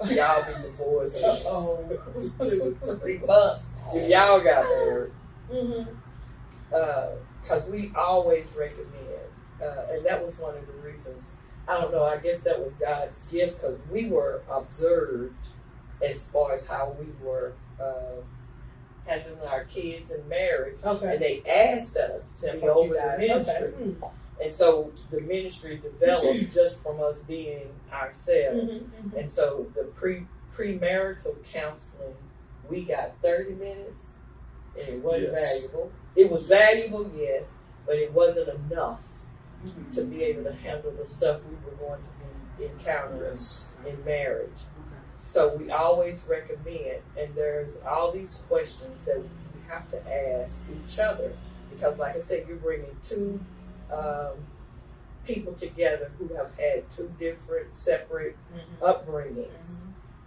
uh-uh, 0.00 0.08
y'all 0.10 0.44
be 0.44 0.62
divorced 0.62 1.16
Oh. 1.22 1.88
two, 2.40 2.76
three 3.00 3.18
months 3.18 3.70
if 3.94 4.10
y'all 4.10 4.40
got 4.40 4.64
married. 4.64 5.12
Mhm. 5.50 5.88
because 7.42 7.64
we 7.70 7.90
always 7.96 8.46
recommend, 8.56 9.30
uh, 9.62 9.86
and 9.92 10.04
that 10.04 10.24
was 10.24 10.36
one 10.38 10.56
of 10.56 10.66
the 10.66 10.72
reasons. 10.82 11.32
I 11.68 11.80
don't 11.80 11.92
know. 11.92 12.04
I 12.04 12.16
guess 12.16 12.40
that 12.40 12.58
was 12.58 12.72
God's 12.80 13.28
gift 13.28 13.60
because 13.60 13.78
we 13.90 14.08
were 14.08 14.42
observed 14.50 15.34
as 16.02 16.28
far 16.28 16.54
as 16.54 16.66
how 16.66 16.96
we 16.98 17.06
were 17.24 17.52
uh, 17.80 18.22
handling 19.06 19.46
our 19.48 19.64
kids 19.64 20.10
and 20.10 20.26
marriage, 20.28 20.78
Okay. 20.84 21.08
and 21.12 21.20
they 21.20 21.42
asked 21.48 21.96
us 21.96 22.34
to 22.40 22.46
be 22.52 22.60
Support 22.60 22.76
over 22.78 22.94
the 22.94 23.16
ministry, 23.18 23.66
Okay. 23.68 23.74
Mm. 23.82 24.10
and 24.42 24.52
so 24.52 24.92
the 25.10 25.20
ministry 25.20 25.76
developed 25.78 26.52
just 26.54 26.82
from 26.82 27.00
us 27.02 27.16
being 27.26 27.68
ourselves. 27.92 28.78
Mhm. 28.78 28.90
Mhm. 29.12 29.18
And 29.20 29.30
so 29.30 29.66
the 29.74 29.84
pre 29.84 30.26
premarital 30.56 31.36
counseling, 31.44 32.14
we 32.68 32.84
got 32.84 33.12
thirty 33.22 33.54
minutes, 33.54 34.12
and 34.78 34.88
it 34.96 35.02
wasn't 35.04 35.32
Yes. 35.32 35.54
valuable. 35.60 35.90
It 36.16 36.30
was 36.30 36.44
valuable, 36.46 37.10
yes, 37.16 37.54
but 37.86 37.96
it 37.96 38.12
wasn't 38.12 38.48
enough 38.48 39.00
to 39.92 40.04
be 40.04 40.22
able 40.24 40.44
to 40.44 40.52
handle 40.52 40.92
the 40.92 41.04
stuff 41.06 41.40
we 41.48 41.56
were 41.64 41.76
going 41.76 42.00
to 42.00 42.08
be 42.58 42.66
encountering 42.66 43.32
Yes. 43.32 43.70
in 43.86 44.04
marriage. 44.04 44.60
So 45.20 45.56
we 45.56 45.70
always 45.70 46.24
recommend, 46.28 47.02
and 47.18 47.34
there's 47.34 47.78
all 47.82 48.12
these 48.12 48.42
questions 48.48 48.96
that 49.04 49.18
we 49.20 49.28
have 49.68 49.90
to 49.90 50.42
ask 50.42 50.64
each 50.84 50.98
other 50.98 51.32
because, 51.70 51.98
like 51.98 52.14
I 52.16 52.20
said, 52.20 52.46
you're 52.46 52.56
bringing 52.56 52.96
two 53.02 53.40
um, 53.92 54.34
people 55.26 55.52
together 55.54 56.10
who 56.18 56.28
have 56.34 56.54
had 56.58 56.88
two 56.90 57.12
different, 57.18 57.74
separate 57.74 58.36
Mhm. 58.54 58.78
upbringings 58.80 59.48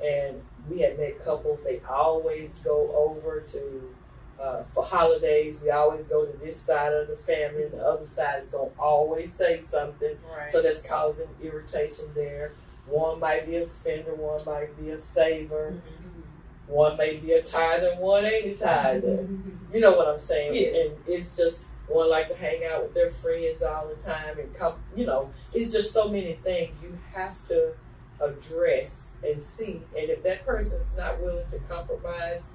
and 0.04 0.42
we 0.70 0.80
had 0.82 0.98
met 0.98 1.24
couples. 1.24 1.60
They 1.64 1.80
always 1.90 2.52
go 2.64 2.92
over 2.96 3.40
to 3.42 3.96
uh, 4.42 4.64
for 4.64 4.84
holidays. 4.84 5.60
We 5.62 5.70
always 5.70 6.06
go 6.08 6.26
to 6.26 6.38
this 6.38 6.60
side 6.60 6.94
of 6.94 7.08
the 7.08 7.18
family, 7.18 7.64
and 7.64 7.74
the 7.74 7.86
other 7.86 8.06
side 8.06 8.42
is 8.44 8.50
gonna 8.50 8.72
always 8.80 9.32
say 9.34 9.60
something. 9.60 10.18
Right. 10.36 10.52
So 10.52 10.62
that's 10.62 10.82
causing 10.82 11.28
irritation 11.42 12.06
there. 12.16 12.54
One 12.88 13.20
might 13.20 13.46
be 13.46 13.58
a 13.58 13.68
spender, 13.68 14.16
one 14.16 14.44
might 14.46 14.76
be 14.82 14.90
a 14.90 14.98
saver, 15.00 15.76
Mhm. 15.76 16.24
one 16.68 16.98
may 16.98 17.18
be 17.18 17.34
a 17.34 17.44
tither, 17.44 17.94
one 17.96 18.26
ain't 18.26 18.60
a 18.60 18.64
tither. 18.64 19.18
Mhm. 19.18 19.74
You 19.74 19.80
know 19.80 19.96
what 19.96 20.08
I'm 20.08 20.18
saying? 20.20 20.56
Yes. 20.56 20.76
And 20.88 20.98
it's 21.08 21.38
just 21.38 21.66
one 21.88 22.10
like 22.10 22.28
to 22.30 22.36
hang 22.36 22.66
out 22.66 22.84
with 22.84 22.94
their 22.94 23.10
friends 23.12 23.62
all 23.62 23.88
the 23.88 24.02
time 24.02 24.40
and 24.40 24.54
come. 24.56 24.82
You 24.96 25.06
know, 25.06 25.30
it's 25.54 25.72
just 25.72 25.92
so 25.92 26.08
many 26.08 26.34
things 26.34 26.82
you 26.82 26.98
have 27.14 27.48
to 27.50 27.74
address 28.20 29.12
and 29.24 29.42
see. 29.42 29.82
And 29.98 30.10
if 30.10 30.24
that 30.24 30.46
person's 30.46 30.96
not 30.96 31.20
willing 31.22 31.46
to 31.52 31.60
compromise, 31.60 32.50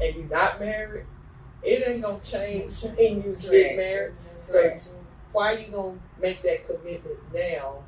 and 0.00 0.14
you're 0.16 0.28
not 0.28 0.58
married, 0.60 1.06
it 1.62 1.86
ain't 1.88 2.02
gonna 2.02 2.20
change 2.20 2.82
when 2.82 3.22
you 3.22 3.36
get 3.40 3.76
married. 3.76 4.14
So 4.42 4.78
why 5.32 5.54
are 5.54 5.58
you 5.58 5.68
gonna 5.68 5.98
make 6.20 6.42
that 6.42 6.66
commitment 6.66 7.18
now? 7.32 7.84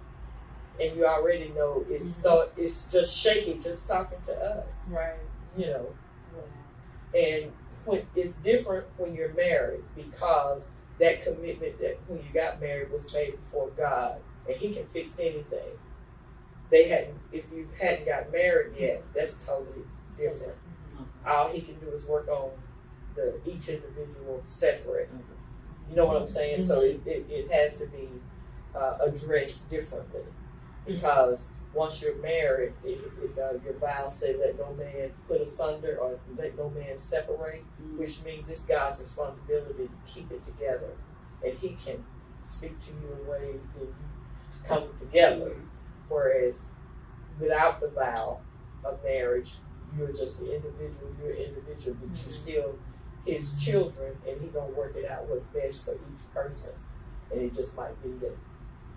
And 0.81 0.97
you 0.97 1.07
already 1.07 1.49
know 1.51 1.85
it's 1.89 2.05
Mhm. 2.07 2.21
start. 2.21 2.53
It's 2.57 2.85
just 2.85 3.17
shaky, 3.17 3.59
just 3.59 3.87
talking 3.87 4.19
to 4.27 4.33
us. 4.35 4.89
Right. 4.91 5.15
You 5.57 5.67
know, 5.67 5.87
and 7.15 7.53
when 7.85 8.07
it's 8.15 8.33
different 8.35 8.87
when 8.97 9.15
you're 9.15 9.35
married 9.35 9.83
because 9.95 10.69
that 10.99 11.23
commitment 11.23 11.79
that 11.81 11.99
when 12.07 12.19
you 12.19 12.33
got 12.33 12.61
married 12.61 12.91
was 12.91 13.13
made 13.13 13.33
before 13.45 13.69
God, 13.71 14.21
and 14.49 14.57
He 14.57 14.75
can 14.75 14.87
fix 14.87 15.19
anything. 15.19 15.79
They 16.71 16.89
hadn't. 16.89 17.19
If 17.33 17.53
you 17.53 17.69
hadn't 17.79 18.07
got 18.07 18.33
married 18.33 18.75
yet, 18.79 19.03
that's 19.15 19.35
totally 19.45 19.85
different. 20.17 20.55
All 21.27 21.49
He 21.49 21.61
can 21.61 21.79
do 21.81 21.89
is 21.91 22.05
work 22.07 22.29
on 22.29 22.51
the 23.15 23.35
each 23.47 23.69
individual 23.69 24.43
separate. 24.45 25.13
Mm-hmm. 25.13 25.91
You 25.91 25.97
know 25.97 26.07
what 26.07 26.17
I'm 26.17 26.27
saying? 26.27 26.67
So 26.67 26.81
mm-hmm. 26.81 27.09
it, 27.09 27.13
it, 27.13 27.27
it 27.31 27.51
has 27.51 27.77
to 27.79 27.87
be 27.87 28.09
uh, 28.75 28.99
addressed 29.01 29.69
differently 29.69 30.21
mm-hmm. 30.21 30.95
because 30.95 31.49
once 31.75 32.03
you're 32.03 32.17
married, 32.17 32.73
it, 32.85 33.01
it, 33.23 33.39
uh, 33.39 33.55
your 33.65 33.75
vows 33.75 34.17
say 34.17 34.37
let 34.37 34.59
no 34.59 34.75
man 34.75 35.11
put 35.27 35.41
asunder 35.41 35.99
or 36.01 36.19
let 36.37 36.57
no 36.57 36.69
man 36.71 36.99
separate, 36.99 37.65
which 37.97 38.23
means 38.25 38.49
it's 38.51 38.65
God's 38.65 39.01
responsibility 39.01 39.89
to 39.89 40.13
keep 40.13 40.31
it 40.31 40.45
together, 40.45 40.91
and 41.45 41.57
He 41.59 41.77
can 41.83 42.05
speak 42.45 42.79
to 42.85 42.91
you 42.91 43.17
in 43.21 43.27
ways 43.27 43.61
that 43.75 43.87
you 43.87 43.95
come 44.67 44.89
together. 45.01 45.57
Whereas 46.09 46.67
without 47.41 47.81
the 47.81 47.89
vow 47.89 48.41
of 48.85 49.03
marriage, 49.03 49.55
you're 49.97 50.13
just 50.13 50.41
the 50.41 50.55
individual. 50.55 51.15
You're 51.23 51.33
an 51.33 51.39
individual, 51.39 51.97
but 52.01 52.11
you 52.11 52.31
still 52.31 52.79
His 53.27 53.55
children, 53.63 54.17
and 54.29 54.41
He 54.41 54.49
gonna 54.49 54.73
work 54.73 54.97
it 54.97 55.11
out 55.11 55.29
what's 55.29 55.45
best 55.47 55.85
for 55.85 55.95
each 55.95 56.33
person. 56.35 56.73
And 57.31 57.41
it 57.43 57.55
just 57.55 57.77
might 57.77 58.01
be 58.03 58.11
that 58.21 58.37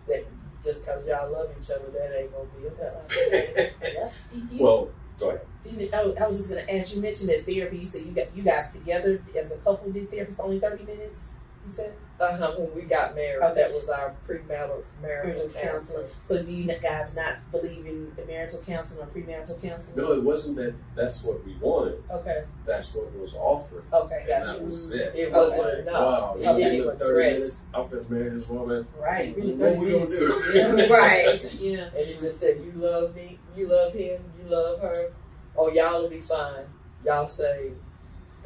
that 0.08 0.26
just 0.64 0.86
because 0.86 1.06
y'all 1.08 1.32
love 1.32 1.50
each 1.62 1.70
other, 1.72 1.90
that 1.92 2.20
ain't 2.20 2.32
gonna 2.32 2.50
be 2.58 2.68
enough. 2.68 4.12
You- 4.52 4.64
well, 4.64 4.90
go 5.20 5.30
ahead. 5.30 5.42
you- 5.66 5.90
I, 5.94 6.24
I 6.24 6.28
was 6.28 6.38
just 6.40 6.50
gonna 6.50 6.66
ask. 6.70 6.96
You 6.96 7.02
mentioned 7.02 7.30
that 7.30 7.46
therapy. 7.46 7.78
You 7.78 7.86
said 7.86 8.02
you 8.06 8.12
got 8.12 8.36
you 8.36 8.44
guys 8.44 8.74
together 8.74 9.22
as 9.40 9.52
a 9.52 9.58
couple 9.60 9.92
did 9.92 10.10
therapy 10.12 10.34
for 10.34 10.44
only 10.44 10.60
thirty 10.60 10.84
minutes. 10.84 11.22
You 11.66 11.72
said 11.72 11.94
Uh 12.18 12.38
huh. 12.38 12.54
When 12.58 12.74
we 12.74 12.84
got 12.84 13.14
married, 13.14 13.44
Okay. 13.44 13.54
that 13.56 13.72
was 13.74 13.90
our 13.90 14.14
premarital 14.26 14.48
marital 14.48 14.86
marital 15.02 15.50
counseling. 15.50 16.04
counseling. 16.04 16.08
So 16.24 16.44
do 16.44 16.52
you 16.52 16.68
guys 16.82 17.14
not 17.14 17.40
believe 17.52 17.86
in 17.86 18.14
the 18.16 18.24
marital 18.26 18.62
counseling 18.66 19.02
or 19.02 19.08
premarital 19.08 19.62
counseling? 19.62 19.98
No, 19.98 20.14
it 20.14 20.24
wasn't 20.24 20.56
that. 20.56 20.76
That's 20.96 21.24
what 21.24 21.46
we 21.46 21.58
wanted. 21.60 22.02
Okay. 22.10 22.46
That's 22.66 22.96
what 22.96 23.12
was 23.20 23.34
offered, 23.36 23.84
Okay. 23.92 24.20
and 24.20 24.28
Got 24.30 24.48
that 24.48 24.62
was 24.64 24.94
it. 24.94 25.14
It 25.14 25.34
Okay. 25.34 25.58
wasn't 25.60 25.80
enough. 25.80 25.94
Wow, 25.94 26.38
you 26.40 26.50
Okay. 26.50 26.78
give 26.78 26.86
thirty 27.00 27.28
address. 27.28 27.34
minutes. 27.38 27.70
I'm 27.74 27.84
finna 27.84 28.10
marry 28.10 28.30
this 28.30 28.48
woman. 28.48 28.88
Right. 28.98 29.36
Really 29.36 29.54
What 29.56 29.74
30 29.74 29.80
we 29.86 29.92
gonna 29.92 30.06
do? 30.06 30.44
Yeah. 30.54 30.88
Right. 30.98 31.54
Yeah. 31.60 31.84
And 31.88 31.96
it 31.98 32.20
just 32.22 32.40
said, 32.40 32.62
"You 32.64 32.72
love 32.78 33.14
me, 33.14 33.40
you 33.58 33.68
love 33.68 33.92
him, 33.94 34.22
you 34.42 34.50
love 34.50 34.80
her. 34.80 35.12
Oh, 35.58 35.70
y'all 35.70 36.02
will 36.02 36.10
be 36.10 36.22
fine. 36.22 36.64
Y'all 37.06 37.28
say 37.28 37.72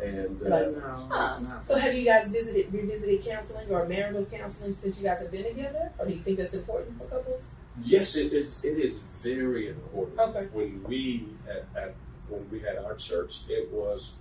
And 0.02 0.40
Like, 0.42 0.52
uh, 0.68 0.70
No, 0.72 1.08
Huh. 1.10 1.40
not. 1.40 1.66
So 1.66 1.78
have 1.78 1.94
you 1.94 2.06
guys 2.06 2.30
visited 2.30 2.74
revisited 2.74 3.24
counseling 3.26 3.70
or 3.70 3.86
marital 3.86 4.26
counseling 4.26 4.76
since 4.76 4.98
you 5.00 5.04
guys 5.08 5.20
have 5.20 5.32
been 5.32 5.44
together? 5.44 5.92
Or 6.00 6.06
do 6.06 6.14
you 6.14 6.20
think 6.22 6.40
that's 6.40 6.54
important 6.54 6.98
for 6.98 7.06
couples? 7.06 7.56
yes, 7.84 8.16
it 8.16 8.32
is. 8.34 8.64
It 8.64 8.78
is 8.80 9.00
very 9.22 9.70
important. 9.70 10.20
Okay. 10.20 10.48
When 10.54 10.84
we 10.86 11.28
at, 11.50 11.66
at 11.82 11.96
when 12.30 12.50
we 12.50 12.60
had 12.60 12.78
our 12.78 12.96
church, 12.96 13.42
it 13.50 13.70
was 13.72 14.14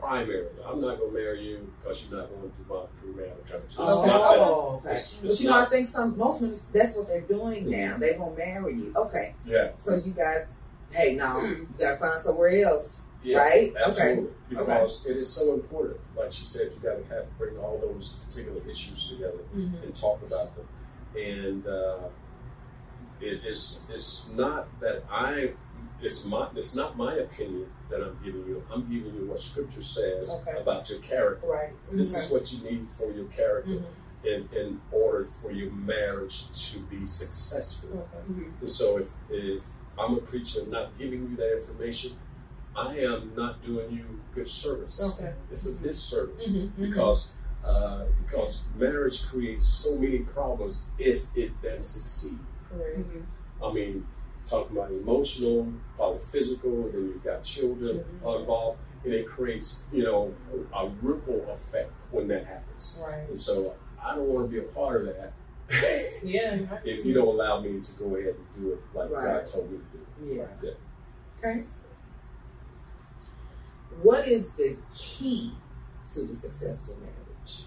primary. 0.00 0.46
I'm 0.66 0.80
not 0.80 0.98
gonna 0.98 1.12
marry 1.12 1.42
you 1.44 1.70
because 1.82 2.04
you're 2.08 2.18
not 2.20 2.30
going 2.30 2.50
to 2.50 2.56
my 2.68 2.84
premarital 3.22 3.46
church. 3.46 3.62
It's 3.68 3.78
Okay. 3.78 4.06
not 4.08 4.30
that. 4.30 4.38
Oh, 4.40 4.82
okay. 4.84 4.90
It's- 4.90 5.18
But 5.22 5.30
it's 5.30 5.40
you 5.42 5.50
know, 5.50 5.58
I 5.60 5.64
think 5.66 5.88
some 5.88 6.16
most 6.18 6.40
men 6.42 6.54
that's 6.72 6.96
what 6.96 7.06
they're 7.06 7.20
doing 7.22 7.70
now. 7.70 7.96
They 7.98 8.14
gonna 8.14 8.34
marry 8.36 8.74
you. 8.74 8.92
Okay. 8.96 9.34
Yeah. 9.46 9.72
So 9.78 9.94
you 9.94 10.12
guys, 10.12 10.48
hey, 10.90 11.14
now 11.16 11.40
Hmm. 11.40 11.46
you 11.46 11.68
gotta 11.78 11.96
find 11.98 12.20
somewhere 12.22 12.64
else, 12.64 12.93
Yeah. 13.24 13.38
right? 13.38 13.72
Absolutely, 13.84 14.24
Okay. 14.24 14.30
because 14.50 15.06
it 15.06 15.16
is 15.16 15.28
so 15.28 15.54
important. 15.54 15.98
Like 16.16 16.30
she 16.30 16.44
said, 16.44 16.70
you 16.74 16.80
got 16.88 16.96
to 16.98 17.04
have 17.14 17.26
bring 17.38 17.56
all 17.58 17.78
those 17.78 18.16
particular 18.28 18.60
issues 18.68 19.08
together 19.10 19.38
Mm-hmm. 19.56 19.82
and 19.82 19.94
talk 19.96 20.20
about 20.22 20.54
them. 20.56 20.68
And 21.16 21.66
uh, 21.66 22.08
it 23.20 23.40
is 23.46 23.86
it's 23.90 24.28
not 24.30 24.68
that 24.80 25.04
I 25.10 25.52
it's 26.02 26.24
my 26.26 26.48
it's 26.54 26.74
not 26.74 26.96
my 26.98 27.14
opinion 27.14 27.66
that 27.88 28.02
I'm 28.02 28.18
giving 28.24 28.44
you. 28.46 28.62
I'm 28.70 28.82
giving 28.92 29.14
you 29.14 29.26
what 29.26 29.40
Scripture 29.40 29.82
says 29.82 30.28
Okay. 30.30 30.58
about 30.60 30.90
your 30.90 30.98
character. 30.98 31.46
Right. 31.46 31.72
This 31.92 32.14
Okay. 32.14 32.24
is 32.24 32.30
what 32.30 32.52
you 32.52 32.70
need 32.70 32.88
for 32.92 33.10
your 33.10 33.26
character 33.26 33.70
Mhm. 33.78 33.84
in, 34.24 34.48
in 34.58 34.80
order 34.92 35.28
for 35.32 35.50
your 35.50 35.70
marriage 35.72 36.50
to 36.72 36.80
be 36.80 37.06
successful. 37.06 38.06
Okay. 38.12 38.48
And 38.60 38.70
so 38.70 38.98
if 38.98 39.10
if 39.30 39.62
I'm 39.98 40.14
a 40.14 40.20
preacher 40.20 40.60
and 40.60 40.70
not 40.70 40.98
giving 40.98 41.30
you 41.30 41.36
that 41.36 41.58
information, 41.60 42.18
I 42.76 42.98
am 42.98 43.32
not 43.36 43.64
doing 43.64 43.90
you 43.92 44.04
good 44.34 44.48
service. 44.48 45.02
Okay. 45.02 45.32
It's 45.50 45.66
a 45.66 45.74
disservice 45.76 46.46
Mm-hmm. 46.48 46.84
because 46.84 47.32
uh, 47.64 48.04
because 48.26 48.62
marriage 48.76 49.24
creates 49.26 49.66
so 49.66 49.96
many 49.98 50.18
problems 50.18 50.86
if 50.98 51.24
it 51.34 51.50
doesn't 51.62 51.82
succeed. 51.84 52.38
Correct. 52.70 52.98
I 53.62 53.72
mean, 53.72 54.06
talking 54.44 54.76
about 54.76 54.90
emotional, 54.90 55.72
probably 55.96 56.20
physical, 56.20 56.82
then 56.92 57.06
you've 57.06 57.24
got 57.24 57.42
children 57.42 58.04
Children. 58.22 58.40
involved, 58.40 58.78
and 59.04 59.14
it 59.14 59.26
creates 59.26 59.82
you 59.92 60.02
know 60.02 60.34
a 60.74 60.88
ripple 61.00 61.46
effect 61.50 61.90
when 62.10 62.28
that 62.28 62.44
happens. 62.44 63.00
Right. 63.02 63.28
And 63.28 63.38
so 63.38 63.74
I 64.02 64.14
don't 64.14 64.28
want 64.28 64.50
to 64.50 64.52
be 64.52 64.58
a 64.58 64.68
part 64.70 65.06
of 65.06 65.14
that. 65.16 65.32
Yeah. 66.22 66.58
if 66.84 67.04
you 67.06 67.14
don't 67.14 67.28
allow 67.28 67.60
me 67.60 67.80
to 67.80 67.92
go 67.92 68.16
ahead 68.16 68.34
and 68.34 68.62
do 68.62 68.72
it 68.72 68.80
like 68.94 69.10
God 69.10 69.46
told 69.46 69.70
me 69.72 69.78
to 69.78 70.24
do. 70.26 70.34
Yeah. 70.34 70.46
Yeah. 70.62 70.70
Okay. 71.38 71.64
What 74.02 74.26
is 74.28 74.54
the 74.54 74.76
key 74.94 75.52
to 76.12 76.22
the 76.22 76.34
successful 76.34 76.96
marriage? 76.96 77.64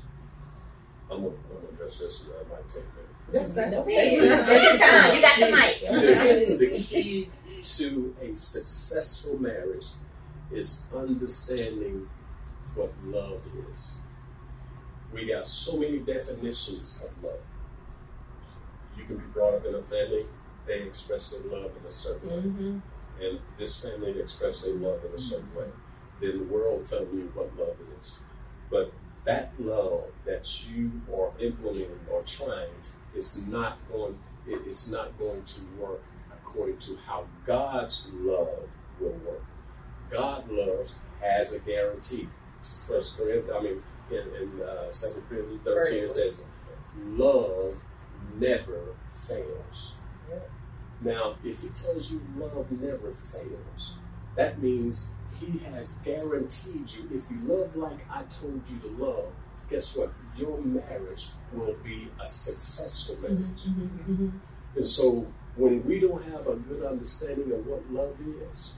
I'm 1.09 1.23
gonna, 1.23 1.27
I'm 1.27 1.55
gonna 1.55 1.73
address 1.73 1.99
this 1.99 2.25
and 2.25 2.33
I 2.33 2.55
might 2.55 2.69
take 2.69 2.83
that. 2.83 3.07
That's 3.31 3.49
that. 3.49 3.85
Take 3.85 4.21
your 4.21 4.77
time. 4.77 5.15
You 5.15 5.21
got 5.21 5.39
the 5.39 5.51
mic. 5.51 6.59
the 6.59 6.83
key 6.83 7.29
to 7.63 8.15
a 8.21 8.35
successful 8.35 9.39
marriage 9.39 9.87
is 10.51 10.83
understanding 10.95 12.07
what 12.75 12.93
love 13.05 13.41
is. 13.73 13.97
We 15.13 15.25
got 15.25 15.47
so 15.47 15.79
many 15.79 15.99
definitions 15.99 17.03
of 17.03 17.23
love. 17.23 17.39
You 18.97 19.05
can 19.05 19.17
be 19.17 19.25
brought 19.33 19.55
up 19.55 19.65
in 19.65 19.75
a 19.75 19.81
family, 19.81 20.25
they 20.65 20.81
express 20.81 21.31
their 21.31 21.41
love 21.51 21.71
in 21.79 21.85
a 21.85 21.91
certain 21.91 22.29
way. 22.29 22.35
Mm-hmm. 22.35 22.79
And 23.21 23.39
this 23.57 23.81
family 23.81 24.19
express 24.19 24.63
their 24.63 24.75
love 24.75 25.03
in 25.05 25.13
a 25.13 25.19
certain 25.19 25.53
way. 25.55 25.65
Then 26.19 26.39
the 26.39 26.43
world 26.45 26.85
tell 26.87 27.01
you 27.01 27.31
what 27.33 27.57
love 27.57 27.75
is. 27.99 28.17
But 28.69 28.91
that 29.25 29.51
love 29.59 30.05
that 30.25 30.67
you 30.69 30.91
are 31.13 31.31
implementing 31.39 31.99
or 32.11 32.23
trying 32.23 32.69
is 33.15 33.41
not 33.47 33.77
going 33.91 34.17
it's 34.47 34.89
not 34.89 35.17
going 35.19 35.43
to 35.43 35.61
work 35.77 36.01
according 36.31 36.77
to 36.77 36.97
how 37.05 37.25
God's 37.45 38.09
love 38.13 38.69
will 38.99 39.19
work. 39.25 39.43
God 40.09 40.49
loves 40.49 40.97
has 41.21 41.53
a 41.53 41.59
guarantee. 41.59 42.29
First 42.63 43.17
Corinthians, 43.17 43.51
I 43.55 43.61
mean, 43.61 43.83
in, 44.09 44.35
in 44.41 44.61
uh, 44.61 44.89
Second 44.89 45.23
Corinthians 45.29 45.61
thirteen, 45.63 46.03
it 46.03 46.09
says, 46.09 46.41
"Love 47.05 47.83
never 48.39 48.95
fails." 49.13 49.97
Yeah. 50.29 50.39
Now, 51.01 51.35
if 51.43 51.61
He 51.61 51.69
tells 51.69 52.11
you 52.11 52.21
love 52.37 52.71
never 52.71 53.13
fails, 53.13 53.97
that 54.37 54.61
means 54.61 55.09
He 55.39 55.59
has 55.71 55.93
guaranteed 56.05 56.89
you. 56.89 57.09
If 57.13 57.29
you 57.29 57.39
love 57.43 57.75
like 57.75 57.99
I 58.09 58.23
told 58.23 58.61
you 58.69 58.79
to 58.79 59.03
love, 59.03 59.25
guess 59.69 59.97
what? 59.97 60.13
Your 60.37 60.61
marriage 60.61 61.29
will 61.51 61.75
be 61.83 62.07
a 62.21 62.25
successful 62.25 63.21
marriage. 63.21 63.65
Mm-hmm. 63.65 64.29
And 64.75 64.85
so 64.85 65.27
when 65.55 65.83
we 65.85 65.99
don't 65.99 66.23
have 66.31 66.47
a 66.47 66.55
good 66.55 66.85
understanding 66.85 67.51
of 67.51 67.65
what 67.65 67.91
love 67.91 68.15
is, 68.47 68.75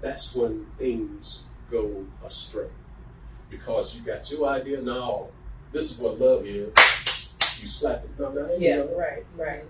that's 0.00 0.34
when 0.34 0.66
things 0.78 1.46
go 1.70 2.06
astray. 2.24 2.68
Because 3.50 3.94
you 3.94 4.02
got 4.02 4.28
your 4.30 4.48
idea, 4.48 4.80
no, 4.80 5.28
this 5.72 5.90
is 5.90 5.98
what 5.98 6.18
love 6.18 6.46
is. 6.46 6.72
You 7.60 7.68
slap 7.68 8.04
it. 8.04 8.10
No, 8.18 8.48
ain't 8.48 8.60
Yeah. 8.60 8.84
Right. 8.96 9.24
Right. 9.36 9.64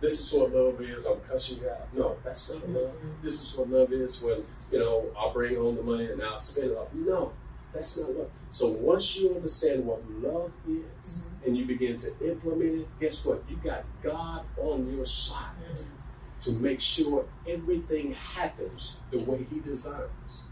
This 0.00 0.20
is 0.20 0.32
what 0.38 0.54
love 0.54 0.80
is. 0.80 1.06
I'm 1.06 1.20
cussing 1.20 1.62
you 1.62 1.70
out. 1.70 1.94
No, 1.94 2.16
that's 2.24 2.50
not 2.50 2.62
mm-hmm. 2.62 2.76
love. 2.76 2.96
This 3.22 3.42
is 3.42 3.56
what 3.56 3.70
love 3.70 3.92
is 3.92 4.22
when, 4.22 4.42
you 4.70 4.78
know, 4.78 5.06
I'll 5.18 5.32
bring 5.32 5.56
home 5.56 5.76
the 5.76 5.82
money 5.82 6.06
and 6.06 6.22
I'll 6.22 6.36
spend 6.38 6.72
it. 6.72 6.76
up. 6.76 6.92
No, 6.94 7.32
that's 7.72 7.98
not 7.98 8.10
love. 8.10 8.30
So 8.50 8.68
once 8.68 9.16
you 9.16 9.34
understand 9.34 9.86
what 9.86 10.02
love 10.10 10.52
is 10.68 11.18
mm-hmm. 11.18 11.46
and 11.46 11.56
you 11.56 11.64
begin 11.64 11.96
to 11.98 12.08
implement 12.28 12.80
it, 12.80 13.00
guess 13.00 13.24
what? 13.24 13.42
You 13.48 13.56
got 13.64 13.84
God 14.02 14.44
on 14.58 14.90
your 14.90 15.06
side 15.06 15.54
mm-hmm. 15.72 16.40
to 16.40 16.50
make 16.52 16.80
sure 16.80 17.24
everything 17.48 18.12
happens 18.12 19.00
the 19.10 19.18
way 19.20 19.46
He 19.50 19.60
designs. 19.60 20.42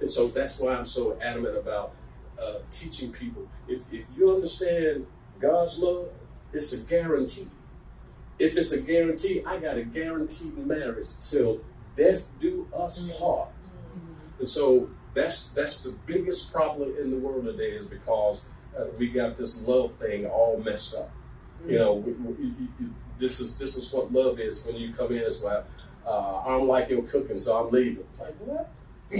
And 0.00 0.08
so 0.08 0.28
that's 0.28 0.58
why 0.58 0.74
I'm 0.74 0.84
so 0.84 1.18
adamant 1.20 1.56
about 1.56 1.94
uh, 2.40 2.58
teaching 2.70 3.12
people 3.12 3.48
if, 3.68 3.92
if 3.92 4.06
you 4.16 4.34
understand 4.34 5.06
God's 5.40 5.78
love, 5.78 6.08
it's 6.52 6.72
a 6.72 6.88
guarantee. 6.88 7.48
If 8.38 8.56
it's 8.56 8.72
a 8.72 8.82
guarantee, 8.82 9.42
I 9.46 9.58
got 9.58 9.76
a 9.76 9.84
guaranteed 9.84 10.56
marriage 10.66 11.08
till 11.20 11.60
death 11.96 12.26
do 12.40 12.66
us 12.74 12.98
Mhm. 13.06 13.18
part. 13.20 13.48
And 14.38 14.48
so 14.48 14.88
that's 15.14 15.50
that's 15.52 15.82
the 15.84 15.92
biggest 16.06 16.52
problem 16.52 16.94
in 17.00 17.10
the 17.10 17.16
world 17.16 17.44
today 17.44 17.70
is 17.72 17.86
because 17.86 18.44
uh, 18.76 18.86
we 18.98 19.08
got 19.08 19.36
this 19.36 19.64
love 19.66 19.92
thing 20.00 20.26
all 20.26 20.58
messed 20.58 20.94
up. 20.96 21.10
You 21.68 21.78
know, 21.78 21.94
we, 21.94 22.12
we, 22.12 22.44
you- 22.80 22.94
this 23.18 23.38
is 23.38 23.56
this 23.58 23.76
is 23.76 23.92
what 23.92 24.12
love 24.12 24.40
is 24.40 24.66
when 24.66 24.74
you 24.76 24.92
come 24.92 25.12
in. 25.12 25.18
It's 25.18 25.42
like 25.44 25.64
uh, 26.04 26.38
I 26.44 26.48
don't 26.48 26.66
like 26.66 26.90
your 26.90 27.02
cooking, 27.02 27.38
so 27.38 27.64
I'm 27.64 27.70
leaving. 27.72 28.04
Like 28.18 28.34
what? 28.40 28.70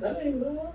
That 0.00 0.18
ain't 0.22 0.42
love. 0.42 0.74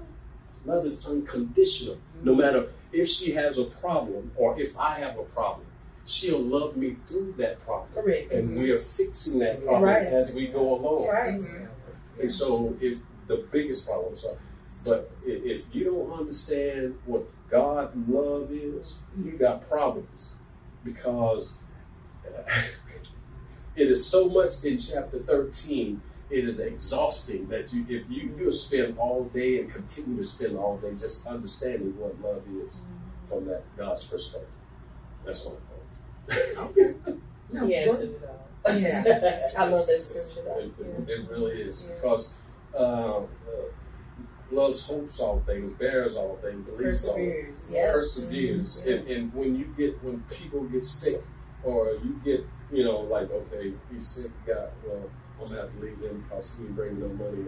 Love 0.66 0.86
is 0.86 1.06
unconditional. 1.06 1.98
No 2.24 2.34
matter 2.36 2.68
if 2.92 3.08
she 3.08 3.32
has 3.34 3.58
a 3.60 3.66
problem 3.66 4.32
or 4.36 4.60
if 4.60 4.78
I 4.78 5.00
have 5.00 5.18
a 5.20 5.24
problem, 5.24 5.68
she'll 6.10 6.40
love 6.40 6.76
me 6.76 6.98
through 7.08 7.36
that 7.38 7.60
problem. 7.66 7.90
Correct. 7.94 8.32
And 8.32 8.56
we 8.56 8.72
are 8.72 8.80
fixing 8.80 9.40
that 9.40 9.64
problem 9.64 9.84
Right. 9.84 10.08
as 10.08 10.34
we 10.34 10.48
go 10.48 10.76
along. 10.76 11.08
Right. 11.08 11.42
And 12.20 12.32
so, 12.32 12.76
if 12.82 12.98
the 13.28 13.46
biggest 13.52 13.88
problems 13.88 14.26
are, 14.26 14.38
but 14.84 15.12
if 15.24 15.64
you 15.74 15.86
don't 15.86 16.12
understand 16.12 16.98
what 17.06 17.28
God 17.50 17.92
love 18.10 18.52
is, 18.52 19.00
you 19.24 19.32
got 19.32 19.68
problems 19.70 20.34
because 20.84 21.60
uh, 22.26 22.42
it 23.76 23.92
is 23.92 24.06
so 24.06 24.30
much 24.30 24.64
in 24.64 24.78
chapter 24.78 25.20
13. 25.20 26.02
It 26.30 26.46
is 26.46 26.60
exhausting 26.60 27.48
that 27.48 27.74
you, 27.74 27.86
if 27.90 28.10
you 28.10 28.34
you'll 28.38 28.52
spend 28.52 28.98
all 29.00 29.26
day 29.26 29.62
and 29.62 29.72
continue 29.72 30.18
to 30.18 30.24
spend 30.24 30.58
all 30.58 30.78
day 30.78 30.92
just 30.92 31.26
understanding 31.26 31.98
what 31.98 32.22
love 32.22 32.44
is 32.68 32.78
from 33.28 33.46
that 33.46 33.64
God's 33.78 34.04
perspective. 34.06 34.50
That's 35.26 35.44
what 35.46 35.56
I'm 35.56 35.69
Okay. 36.32 36.96
No, 37.52 37.66
He 37.68 37.74
what- 37.74 37.74
answered 38.02 38.10
it 38.12 38.30
all. 38.30 38.76
Yeah. 38.78 39.48
I 39.58 39.68
love 39.68 39.88
that 39.88 40.02
scripture. 40.02 40.42
It, 40.60 40.78
though. 40.78 41.04
it, 41.04 41.10
it 41.10 41.30
really 41.30 41.62
is 41.62 41.88
Yeah. 41.88 41.96
because 41.96 42.36
uh, 42.76 42.78
uh, 43.18 43.22
loves 44.52 44.86
hopes 44.86 45.20
all 45.20 45.42
things, 45.46 45.72
bears 45.74 46.16
all 46.16 46.38
things, 46.42 46.66
believes 46.68 47.06
all 47.08 47.16
things, 47.16 47.66
Perseveres. 47.66 47.68
Yes. 47.72 47.94
perseveres. 47.94 48.84
Yeah. 48.86 48.94
And, 48.96 49.08
and 49.08 49.34
when 49.34 49.56
you 49.56 49.66
get 49.78 50.04
when 50.04 50.20
people 50.30 50.64
get 50.66 50.86
sick 50.86 51.22
or 51.64 51.92
you 52.04 52.20
get 52.24 52.46
you 52.72 52.84
know 52.84 53.00
like 53.02 53.32
okay 53.32 53.74
he's 53.92 54.08
sick, 54.08 54.32
God, 54.46 54.70
well 54.86 55.10
I'm 55.42 55.48
gonna 55.48 55.62
have 55.62 55.74
to 55.74 55.80
leave 55.80 56.00
him 56.02 56.26
because 56.30 56.54
he 56.58 56.66
ain't 56.66 56.76
bringing 56.76 57.00
no 57.00 57.08
money. 57.10 57.46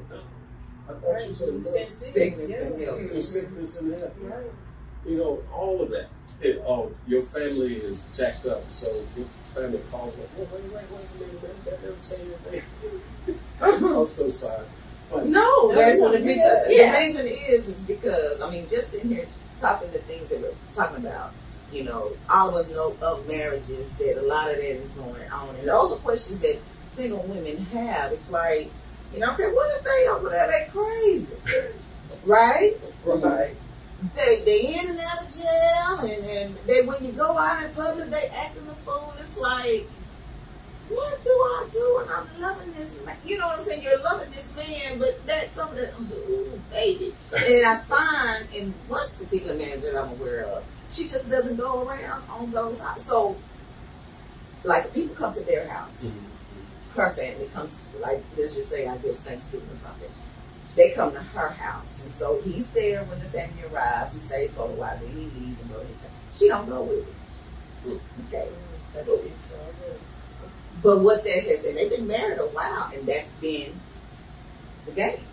I 0.89 0.94
thought 0.94 1.04
Right. 1.12 1.28
you 1.28 1.34
said 1.34 1.48
You 1.50 1.54
love 1.56 1.65
stand. 1.65 1.94
Sickness 2.02 2.50
Yeah. 2.50 2.65
and 2.94 3.12
health. 3.12 3.24
sickness 3.24 3.80
and 3.80 3.94
health. 3.94 4.13
Right. 5.03 5.11
You 5.11 5.17
know 5.17 5.43
all 5.53 5.81
of 5.81 5.89
that. 5.91 6.07
It, 6.41 6.63
oh, 6.65 6.91
your 7.07 7.21
family 7.21 7.75
is 7.75 8.03
jacked 8.15 8.47
up, 8.47 8.63
so 8.71 8.87
your 9.15 9.27
family 9.49 9.79
calls 9.91 10.15
like, 10.17 10.27
wait, 10.37 10.47
wait, 10.51 10.73
wait, 10.73 10.83
wait, 10.91 11.07
wait, 11.19 11.43
wait, 11.43 11.65
that 11.65 11.83
never 11.83 11.99
say 11.99 12.21
anything. 12.49 13.39
I'm 13.61 14.07
so 14.07 14.29
sorry. 14.29 14.65
But 15.11 15.27
No, 15.27 15.75
that's 15.75 16.01
what 16.01 16.15
it 16.15 16.25
because 16.25 16.67
Yeah. 16.69 16.99
the 16.99 17.05
reason 17.05 17.27
is 17.27 17.67
is 17.67 17.83
because 17.83 18.41
I 18.41 18.49
mean 18.49 18.67
just 18.69 18.91
sitting 18.91 19.09
here 19.09 19.27
talking 19.59 19.91
the 19.91 19.99
things 19.99 20.27
that 20.29 20.41
we're 20.41 20.53
talking 20.73 21.05
about, 21.05 21.33
you 21.71 21.83
know, 21.83 22.11
all 22.29 22.49
of 22.49 22.55
us 22.55 22.71
know 22.71 22.95
of 23.01 23.27
marriages 23.27 23.93
that 23.95 24.17
a 24.19 24.25
lot 24.25 24.49
of 24.49 24.55
that 24.55 24.65
is 24.65 24.89
going 24.91 25.29
on. 25.31 25.55
And 25.57 25.67
those 25.69 25.93
are 25.93 25.97
questions 25.97 26.39
that 26.39 26.59
single 26.87 27.21
women 27.23 27.57
have. 27.65 28.11
It's 28.13 28.31
like, 28.31 28.71
you 29.13 29.19
know, 29.19 29.31
okay, 29.33 29.51
what 29.51 29.69
if 29.77 29.83
they 29.83 30.07
over 30.09 30.29
there 30.29 30.47
they 30.47 30.69
crazy? 30.71 31.35
right? 32.25 32.73
Right. 33.05 33.55
They 34.15 34.41
they 34.45 34.79
in 34.79 34.89
and 34.89 34.99
out 34.99 35.23
of 35.23 35.35
jail 35.35 35.99
and, 36.01 36.25
and 36.25 36.55
they 36.67 36.85
when 36.85 37.05
you 37.05 37.11
go 37.11 37.37
out 37.37 37.63
in 37.63 37.71
public 37.73 38.09
they 38.09 38.27
acting 38.35 38.65
the 38.65 38.73
fool. 38.75 39.13
It's 39.19 39.37
like 39.37 39.87
what 40.91 41.23
do 41.23 41.29
I 41.29 41.67
do 41.71 41.95
when 41.97 42.09
I'm 42.09 42.41
loving 42.41 42.73
this 42.73 42.89
man? 43.05 43.15
You 43.25 43.37
know 43.37 43.47
what 43.47 43.59
I'm 43.59 43.65
saying? 43.65 43.81
You're 43.81 44.01
loving 44.01 44.29
this 44.31 44.51
man, 44.55 44.99
but 44.99 45.25
that's 45.25 45.51
something 45.53 45.77
that, 45.77 45.93
I'm 45.97 46.11
ooh, 46.11 46.61
baby. 46.69 47.13
And 47.33 47.65
I 47.65 47.77
find 47.87 48.53
in 48.53 48.73
one 48.89 49.07
particular 49.09 49.55
manager 49.55 49.93
that 49.93 50.03
I'm 50.03 50.11
aware 50.11 50.43
of, 50.45 50.63
she 50.89 51.03
just 51.03 51.29
doesn't 51.29 51.55
go 51.55 51.87
around 51.87 52.23
on 52.29 52.51
those. 52.51 52.81
So, 52.97 53.37
like, 54.65 54.93
people 54.93 55.15
come 55.15 55.33
to 55.33 55.41
their 55.41 55.69
house. 55.69 56.03
Mm-hmm. 56.03 56.99
Her 56.99 57.13
family 57.13 57.47
comes, 57.53 57.73
like, 58.01 58.21
let's 58.37 58.55
just 58.55 58.69
say, 58.69 58.85
I 58.85 58.97
guess 58.97 59.15
Thanksgiving 59.21 59.69
or 59.71 59.77
something. 59.77 60.09
They 60.75 60.91
come 60.91 61.13
to 61.13 61.19
her 61.19 61.49
house. 61.49 62.05
And 62.05 62.13
so 62.15 62.41
he's 62.41 62.67
there 62.67 63.03
when 63.05 63.19
the 63.19 63.25
family 63.25 63.63
arrives. 63.71 64.13
He 64.13 64.19
stays 64.21 64.51
for 64.53 64.63
a 64.63 64.71
while, 64.71 64.97
then 64.97 65.10
he 65.12 65.39
leaves 65.39 65.62
and 65.62 65.71
goes. 65.71 65.86
She 66.38 66.47
don't 66.47 66.67
go 66.67 66.84
with 66.84 67.05
him. 67.05 67.15
Hmm. 67.84 68.27
Okay. 68.27 68.47
Mm, 68.47 68.93
that's 68.93 69.10
it. 69.10 69.31
But 70.81 70.99
what 71.01 71.23
that 71.23 71.43
has 71.43 71.60
been, 71.60 71.75
they've 71.75 71.89
been 71.89 72.07
married 72.07 72.39
a 72.39 72.47
while, 72.47 72.89
and 72.93 73.07
that's 73.07 73.29
been 73.34 73.79
the 74.86 74.91
game 74.91 75.23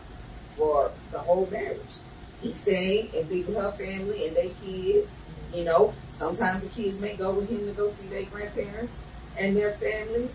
for 0.57 0.90
the 1.12 1.18
whole 1.18 1.48
marriage. 1.51 1.96
He's 2.42 2.57
staying 2.57 3.11
and 3.16 3.29
be 3.29 3.42
with 3.44 3.57
her 3.57 3.72
family 3.72 4.27
and 4.27 4.37
their 4.37 4.51
kids. 4.64 5.11
Mm. 5.53 5.59
You 5.59 5.64
know, 5.64 5.94
sometimes 6.11 6.62
the 6.62 6.68
kids 6.68 7.01
may 7.01 7.16
go 7.16 7.33
with 7.35 7.48
him 7.48 7.64
to 7.66 7.72
go 7.72 7.88
see 7.88 8.09
their 8.09 8.24
grandparents 8.24 8.92
and 9.38 9.57
their 9.57 9.72
families. 9.74 10.31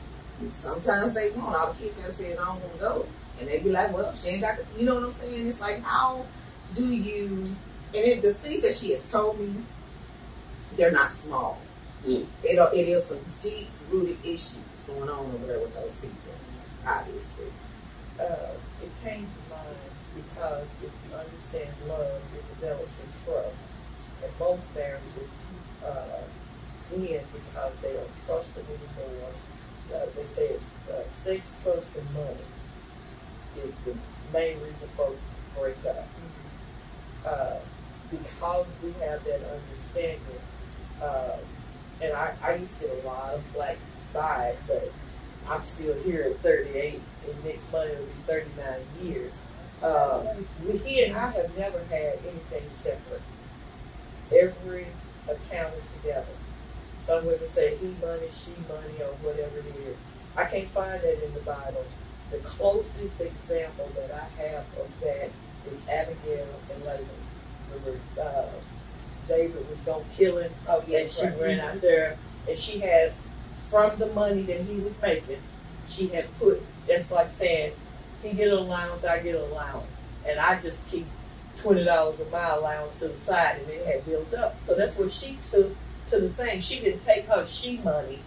Sometimes 0.52 1.14
they 1.14 1.30
won't. 1.32 1.56
All 1.56 1.74
the 1.74 1.80
kids 1.80 1.96
gotta 1.96 2.14
say 2.14 2.32
is 2.32 2.40
I 2.40 2.46
don't 2.46 2.60
want 2.60 2.74
to 2.74 2.80
go, 2.80 3.06
and 3.44 3.52
they'd 3.52 3.64
be 3.64 3.72
like, 3.72 3.94
"Well, 3.94 4.16
she 4.16 4.30
ain't 4.30 4.42
got 4.42 4.58
to." 4.58 4.66
You 4.80 4.86
know 4.86 4.96
what 4.96 5.04
I'm 5.04 5.12
saying? 5.12 5.48
It's 5.48 5.60
like, 5.60 5.84
how 5.84 6.26
do 6.76 6.88
you? 6.88 7.44
And 7.94 8.04
it, 8.08 8.22
the 8.22 8.34
things 8.34 8.62
that 8.62 8.74
she 8.74 8.92
has 8.94 9.12
told 9.12 9.38
me, 9.38 9.54
they're 10.78 10.94
not 10.94 11.12
small. 11.12 11.60
Mm. 12.06 12.26
It 12.44 12.56
it 12.74 12.88
is 12.88 13.06
some 13.06 13.20
deep 13.42 13.70
rooted 13.90 14.18
issues 14.24 14.60
going 14.88 15.10
on 15.10 15.20
over 15.20 15.46
there 15.46 15.60
with 15.60 15.74
those 15.76 15.96
people. 15.96 16.16
Obviously, 16.88 17.52
uh, 18.18 18.56
it 18.82 18.92
came 19.04 19.28
to 19.28 19.56
mind 19.56 19.76
because 20.16 20.68
if 20.82 20.92
you 21.04 21.16
understand 21.16 21.70
love, 21.88 22.22
it 22.34 22.60
develops 22.60 23.00
a 23.00 23.26
trust. 23.26 23.68
And 24.24 24.32
most 24.40 24.64
marriages 24.74 25.36
uh, 25.84 26.24
end 26.94 27.26
because 27.34 27.74
they 27.82 27.92
don't 27.92 28.26
trust 28.26 28.56
them 28.56 28.66
anymore. 28.72 29.32
Uh, 29.94 30.06
they 30.16 30.26
say 30.26 30.48
it's 30.48 30.70
uh, 30.90 31.04
sex, 31.10 31.52
trust, 31.62 31.88
and 31.98 32.14
money 32.14 32.38
is 33.58 33.74
the 33.86 33.96
main 34.32 34.58
reason 34.60 34.90
folks 34.96 35.22
break 35.58 35.78
up. 35.86 36.08
Uh, 37.26 37.56
because 38.12 38.66
we 38.84 38.92
have 39.06 39.24
that 39.24 39.42
understanding, 39.50 40.20
uh, 41.02 41.38
and 42.02 42.14
I, 42.14 42.34
I 42.44 42.56
used 42.56 42.74
to 42.80 42.88
get 42.88 43.04
a 43.04 43.08
lot 43.08 43.34
of 43.34 43.44
flack 43.48 43.78
by 44.14 44.50
it, 44.50 44.60
but 44.68 44.92
I'm 45.50 45.66
still 45.66 45.96
here 46.02 46.24
at 46.24 46.40
38, 46.42 47.02
and 47.26 47.46
next 47.46 47.72
month 47.72 47.92
it'll 47.92 48.06
be 48.06 48.12
39 48.28 48.80
years. 49.02 49.34
Uh, 49.82 50.24
he 50.86 51.04
and 51.04 51.16
I 51.16 51.32
have 51.32 51.58
never 51.58 51.80
had 51.86 52.20
anything 52.24 52.70
separate. 52.74 53.22
Every 54.32 54.88
account 55.28 55.74
is 55.76 55.94
together. 56.02 56.28
Some 57.04 57.26
women 57.26 57.50
say 57.50 57.76
he 57.78 57.88
money, 58.02 58.28
she 58.32 58.52
money, 58.70 59.02
or 59.02 59.14
whatever 59.22 59.58
it 59.58 59.76
is. 59.86 59.98
I 60.38 60.46
can't 60.46 60.70
find 60.70 61.02
that 61.02 61.26
in 61.26 61.34
the 61.34 61.42
Bible. 61.42 61.86
The 62.34 62.40
closest 62.40 63.22
example 63.22 63.92
that 63.96 64.12
I 64.12 64.42
have 64.42 64.66
of 64.80 64.90
that 65.02 65.30
is 65.72 65.88
Abigail 65.88 66.48
and 66.74 66.84
Laban. 66.84 67.06
Remember, 67.72 68.00
uh, 68.20 68.46
David 69.28 69.70
was 69.70 69.78
going 69.86 70.04
to 70.04 70.16
kill 70.18 70.38
him, 70.40 70.52
Oh, 70.68 70.84
and 70.92 71.12
she 71.12 71.28
ran 71.28 71.60
out 71.60 71.80
there, 71.82 72.18
and 72.50 72.58
she 72.58 72.80
had, 72.80 73.14
from 73.70 74.00
the 74.00 74.08
money 74.08 74.42
that 74.42 74.62
he 74.62 74.78
was 74.78 74.94
making, 75.00 75.38
she 75.88 76.08
had 76.08 76.26
put, 76.40 76.60
that's 76.88 77.12
like 77.12 77.32
saying, 77.32 77.74
he 78.24 78.34
get 78.34 78.48
an 78.52 78.58
allowance, 78.58 79.06
I 79.06 79.20
get 79.20 79.36
an 79.36 79.52
allowance. 79.52 79.92
And 80.26 80.40
I 80.40 80.60
just 80.60 80.86
keep 80.88 81.06
$20 81.60 82.20
of 82.20 82.32
my 82.32 82.50
allowance 82.50 82.98
to 82.98 83.10
the 83.10 83.18
side, 83.18 83.60
and 83.62 83.70
it 83.70 83.86
had 83.86 84.06
built 84.08 84.34
up. 84.34 84.56
So 84.64 84.74
that's 84.74 84.98
what 84.98 85.12
she 85.12 85.38
took 85.44 85.76
to 86.10 86.20
the 86.20 86.30
thing. 86.30 86.62
She 86.62 86.80
didn't 86.80 87.06
take 87.06 87.28
her 87.28 87.46
she 87.46 87.78
money 87.78 88.22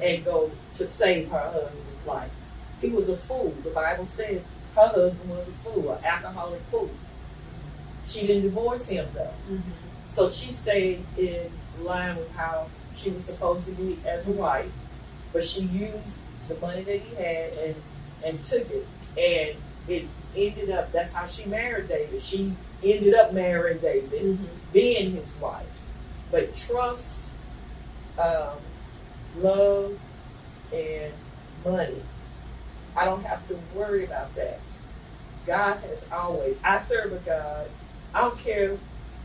and 0.00 0.24
go 0.24 0.50
to 0.74 0.86
save 0.86 1.30
her 1.30 1.38
husband's 1.38 2.06
life. 2.06 2.30
He 2.80 2.88
was 2.88 3.08
a 3.08 3.16
fool. 3.16 3.54
The 3.62 3.70
Bible 3.70 4.06
said 4.06 4.44
her 4.74 4.88
husband 4.88 5.30
was 5.30 5.46
a 5.48 5.68
fool, 5.68 5.92
an 5.92 6.04
alcoholic 6.04 6.60
fool. 6.70 6.90
She 8.04 8.26
didn't 8.26 8.42
divorce 8.42 8.88
him 8.88 9.08
though. 9.14 9.32
So 10.04 10.30
she 10.30 10.52
stayed 10.52 11.04
in 11.16 11.50
line 11.80 12.16
with 12.16 12.30
how 12.32 12.68
she 12.94 13.10
was 13.10 13.24
supposed 13.24 13.64
to 13.66 13.72
be 13.72 13.98
as 14.06 14.26
a 14.26 14.30
wife, 14.30 14.70
but 15.32 15.42
she 15.42 15.62
used 15.62 15.98
the 16.48 16.54
money 16.56 16.82
that 16.82 17.00
he 17.00 17.14
had 17.16 17.52
and 17.54 17.74
and 18.24 18.44
took 18.44 18.68
it, 18.70 18.86
and 19.18 19.56
it 19.88 20.06
ended 20.36 20.70
up. 20.70 20.92
That's 20.92 21.12
how 21.12 21.26
she 21.26 21.46
married 21.46 21.88
David. 21.88 22.22
She 22.22 22.54
ended 22.82 23.14
up 23.14 23.32
marrying 23.32 23.78
David, 23.78 24.38
being 24.72 25.12
his 25.12 25.40
wife. 25.40 25.66
But 26.30 26.54
trust, 26.54 27.20
um, 28.18 28.58
love, 29.38 29.98
and 30.72 31.12
money. 31.64 32.02
I 32.96 33.04
don't 33.04 33.24
have 33.24 33.46
to 33.48 33.58
worry 33.74 34.04
about 34.04 34.34
that. 34.36 34.60
God 35.46 35.78
has 35.80 36.04
always. 36.10 36.56
I 36.64 36.78
serve 36.78 37.12
a 37.12 37.18
God 37.18 37.68
I 38.14 38.20
don't 38.20 38.38
care. 38.38 38.78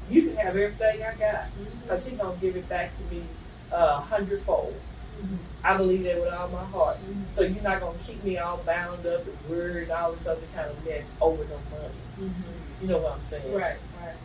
You 0.09 0.23
can 0.23 0.35
have 0.37 0.57
everything 0.57 1.03
I 1.03 1.13
got 1.13 1.45
because 1.83 2.07
he 2.07 2.15
gonna 2.15 2.35
give 2.41 2.55
it 2.55 2.67
back 2.67 2.97
to 2.97 3.03
me 3.15 3.23
a 3.71 3.99
hundredfold. 3.99 4.73
Mm-hmm. 5.21 5.35
I 5.63 5.77
believe 5.77 6.03
that 6.03 6.19
with 6.19 6.33
all 6.33 6.47
my 6.47 6.65
heart. 6.65 6.97
Mm-hmm. 6.97 7.23
So 7.29 7.43
you're 7.43 7.61
not 7.61 7.79
gonna 7.79 7.99
keep 8.03 8.23
me 8.23 8.39
all 8.39 8.57
bound 8.57 9.05
up 9.05 9.25
and 9.27 9.37
worried 9.47 9.83
and 9.83 9.91
all 9.91 10.13
this 10.13 10.25
other 10.25 10.41
kind 10.55 10.71
of 10.71 10.83
mess 10.83 11.05
over 11.21 11.43
no 11.43 11.59
money. 11.71 11.93
Mm-hmm. 12.19 12.81
You 12.81 12.87
know 12.87 12.97
what 12.97 13.13
I'm 13.13 13.25
saying? 13.29 13.53
Right, 13.53 13.77
right. 14.01 14.15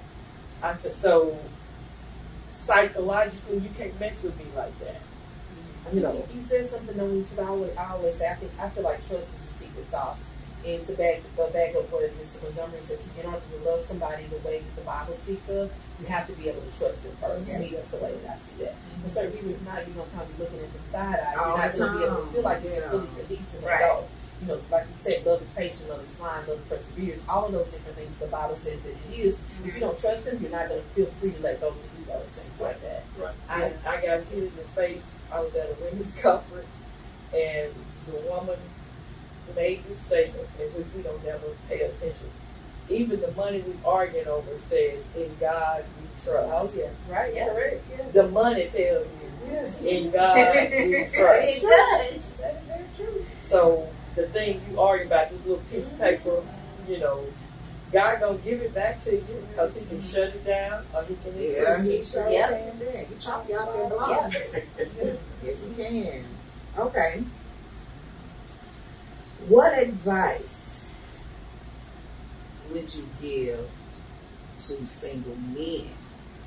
I 0.62 0.72
said, 0.72 0.92
so 0.92 1.38
psychologically, 2.54 3.58
you 3.58 3.68
can't 3.76 3.98
mess 4.00 4.22
with 4.22 4.38
me 4.38 4.46
like 4.56 4.78
that. 4.80 5.02
You 5.92 6.00
know, 6.00 6.26
you 6.34 6.40
said 6.40 6.70
something 6.70 6.98
on 6.98 7.18
which 7.20 7.38
I 7.38 7.46
always, 7.48 7.76
I 7.76 7.90
always 7.92 8.14
say, 8.16 8.28
I 8.30 8.34
think, 8.34 8.52
I 8.58 8.68
feel 8.70 8.84
like 8.84 8.96
trust 9.06 9.28
is 9.28 9.36
the 9.58 9.64
secret 9.64 9.90
sauce. 9.90 10.18
And 10.64 10.80
to 10.86 10.94
back, 10.94 11.20
uh, 11.38 11.50
back 11.52 11.76
up 11.76 11.92
what 11.92 12.08
Mr. 12.16 12.40
Montgomery 12.42 12.80
said, 12.80 12.98
in 13.20 13.26
order 13.26 13.42
to 13.52 13.68
love 13.68 13.80
somebody 13.82 14.24
the 14.32 14.38
way 14.38 14.60
that 14.64 14.76
the 14.76 14.82
Bible 14.82 15.12
speaks 15.14 15.46
of, 15.50 15.70
you 16.00 16.06
have 16.06 16.26
to 16.26 16.32
be 16.32 16.48
able 16.48 16.62
to 16.62 16.72
trust 16.78 17.02
them 17.04 17.12
first. 17.20 17.48
Me, 17.48 17.68
that's 17.74 17.88
the 17.88 17.98
way 17.98 18.16
that 18.24 18.30
I 18.32 18.36
see 18.48 18.64
that. 18.64 18.74
And 19.04 19.12
certain 19.12 19.32
people, 19.32 19.50
if 19.50 19.60
not, 19.62 19.84
you're 19.86 19.94
going 19.94 20.08
to 20.08 20.16
kind 20.16 20.22
of 20.24 20.36
be 20.38 20.42
looking 20.42 20.60
at 20.60 20.72
them 20.72 20.82
side 20.90 21.20
eyes. 21.20 21.36
You're 21.36 21.58
not 21.58 21.72
going 21.76 21.92
to 21.92 21.98
be 21.98 22.04
able 22.04 22.24
to 22.24 22.32
feel 22.32 22.42
like 22.42 22.64
Yeah. 22.64 22.70
you're 22.80 22.88
fully 22.90 23.08
released 23.20 23.54
and 23.54 23.64
Right. 23.64 23.78
go. 23.80 24.04
You 24.42 24.48
know, 24.48 24.60
like 24.70 24.86
you 25.04 25.10
said, 25.10 25.24
love 25.26 25.42
is 25.42 25.50
patient, 25.50 25.88
love 25.90 26.00
is 26.02 26.14
kind, 26.16 26.46
love 26.48 26.68
perseveres. 26.68 27.20
All 27.28 27.46
of 27.46 27.52
those 27.52 27.68
different 27.68 27.96
things 27.96 28.10
the 28.20 28.26
Bible 28.26 28.56
says 28.56 28.78
that 28.80 28.90
it 28.90 29.18
is. 29.18 29.36
If 29.64 29.74
you 29.74 29.80
don't 29.80 29.98
trust 29.98 30.26
him, 30.26 30.38
you're 30.42 30.50
not 30.50 30.68
going 30.68 30.82
to 30.82 30.86
feel 30.88 31.06
free 31.20 31.32
to 31.32 31.40
let 31.42 31.60
go 31.60 31.70
to 31.70 31.78
do 31.78 32.04
those 32.06 32.26
things 32.42 32.60
like 32.60 32.80
that. 32.82 33.04
Right. 33.18 33.34
I, 33.48 33.72
I 33.88 33.96
got 34.02 34.24
hit 34.24 34.38
in 34.44 34.52
the 34.56 34.64
face. 34.74 35.14
I 35.32 35.40
was 35.40 35.54
at 35.54 35.70
a 35.70 35.76
women's 35.84 36.14
conference, 36.20 36.68
and 37.32 37.72
the 38.06 38.20
woman 38.28 38.58
made 39.56 39.84
this 39.88 40.00
statement, 40.00 40.48
in 40.60 40.66
which 40.74 40.86
we 40.96 41.02
don't 41.02 41.24
never 41.24 41.46
pay 41.68 41.80
attention. 41.82 42.28
Even 42.90 43.20
the 43.20 43.30
money 43.32 43.60
we 43.62 43.72
arguing 43.86 44.26
over 44.26 44.58
says, 44.58 45.00
"In 45.16 45.34
God 45.40 45.84
we 46.00 46.22
trust." 46.22 46.50
Oh, 46.52 46.70
yeah. 46.76 46.88
Right? 47.08 47.34
Yeah. 47.34 47.48
Correct? 47.48 47.84
Yeah. 47.90 48.04
The 48.22 48.28
money 48.28 48.64
tells 48.64 49.06
you, 49.06 49.50
Yes. 49.50 49.80
"In 49.80 50.10
God 50.10 50.36
we 50.36 51.06
trust. 51.12 51.14
it 51.14 51.60
trust." 51.60 51.62
does. 51.62 52.22
That 52.40 52.56
is 52.56 52.66
very 52.66 52.84
true. 52.96 53.26
So 53.46 53.88
the 54.14 54.26
thing 54.28 54.60
you 54.70 54.80
argue 54.80 55.06
about, 55.06 55.30
this 55.30 55.44
little 55.44 55.62
piece 55.70 55.86
of 55.86 55.98
paper, 55.98 56.42
you 56.88 56.98
know, 56.98 57.24
God 57.92 58.20
gonna 58.20 58.38
give 58.38 58.60
it 58.60 58.74
back 58.74 59.02
to 59.04 59.12
you 59.12 59.46
because 59.50 59.74
He 59.76 59.84
can 59.86 60.00
shut 60.02 60.28
it 60.28 60.44
down 60.44 60.84
or 60.94 61.02
He 61.04 61.14
can 61.16 61.40
Yeah, 61.40 61.76
increase 61.78 61.84
he 61.84 61.94
it. 61.96 62.06
sure 62.06 62.28
Yep. 62.30 62.50
can. 62.50 62.78
do. 62.78 62.84
He 63.14 63.14
chop 63.20 63.48
you 63.48 63.58
out 63.58 63.74
there 63.74 63.88
below. 63.88 64.10
Yeah. 64.10 65.14
Yes, 65.44 65.62
he 65.62 65.74
can. 65.74 66.24
Okay. 66.78 67.22
What 69.48 69.78
advice 69.78 70.90
would 72.70 72.94
you 72.94 73.04
give 73.20 73.68
to 74.56 74.86
single 74.86 75.36
men 75.36 75.88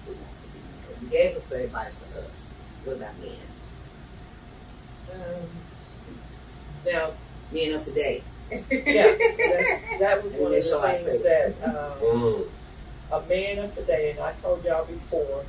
who 0.05 0.13
want 0.13 0.39
to 0.41 0.47
be 0.47 0.59
married? 0.81 1.01
You 1.03 1.07
gave 1.09 1.37
us 1.37 1.43
the 1.45 1.63
advice 1.65 1.95
to 1.95 2.19
us. 2.21 2.29
What 2.85 2.95
about 2.97 3.19
men? 3.19 3.37
Um, 5.13 5.49
now, 6.85 7.11
Men 7.51 7.73
of 7.75 7.83
today. 7.85 8.23
yeah, 8.51 8.59
that, 8.69 9.97
that 9.99 10.23
was 10.23 10.33
one 10.39 10.47
of 10.47 10.53
Initial 10.53 10.81
the 10.81 10.87
I 10.87 10.93
things 11.03 11.21
think. 11.21 11.59
that 11.59 11.75
um, 11.75 11.99
Mm. 12.01 12.47
a 13.11 13.21
man 13.27 13.59
of 13.59 13.75
today, 13.75 14.11
and 14.11 14.19
I 14.19 14.33
told 14.41 14.63
y'all 14.65 14.85
before, 14.85 15.43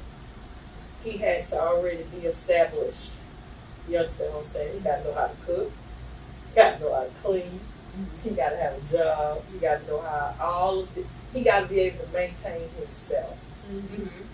he 1.05 1.17
has 1.19 1.51
to 1.51 1.61
already 1.61 2.03
be 2.05 2.27
established. 2.27 3.13
You 3.89 3.99
understand 3.99 4.35
what 4.35 4.45
I'm 4.45 4.51
saying? 4.51 4.75
He 4.75 4.81
got 4.81 4.97
to 4.99 5.05
know 5.05 5.15
how 5.15 5.27
to 5.29 5.35
cook. 5.47 5.73
He 6.51 6.55
got 6.57 6.79
to 6.79 6.85
know 6.85 6.95
how 6.95 7.03
to 7.05 7.11
clean. 7.23 7.61
He 8.23 8.31
got 8.31 8.51
to 8.51 8.57
have 8.57 8.75
a 8.75 8.97
job. 8.97 9.43
He 9.53 9.59
got 9.59 9.81
to 9.81 9.87
know 9.87 10.01
how 10.01 10.35
all 10.41 10.81
of 10.81 10.95
the. 10.95 11.05
He 11.33 11.43
got 11.43 11.61
to 11.61 11.67
be 11.67 11.81
able 11.81 12.05
to 12.05 12.13
maintain 12.13 12.69
himself. 12.79 13.37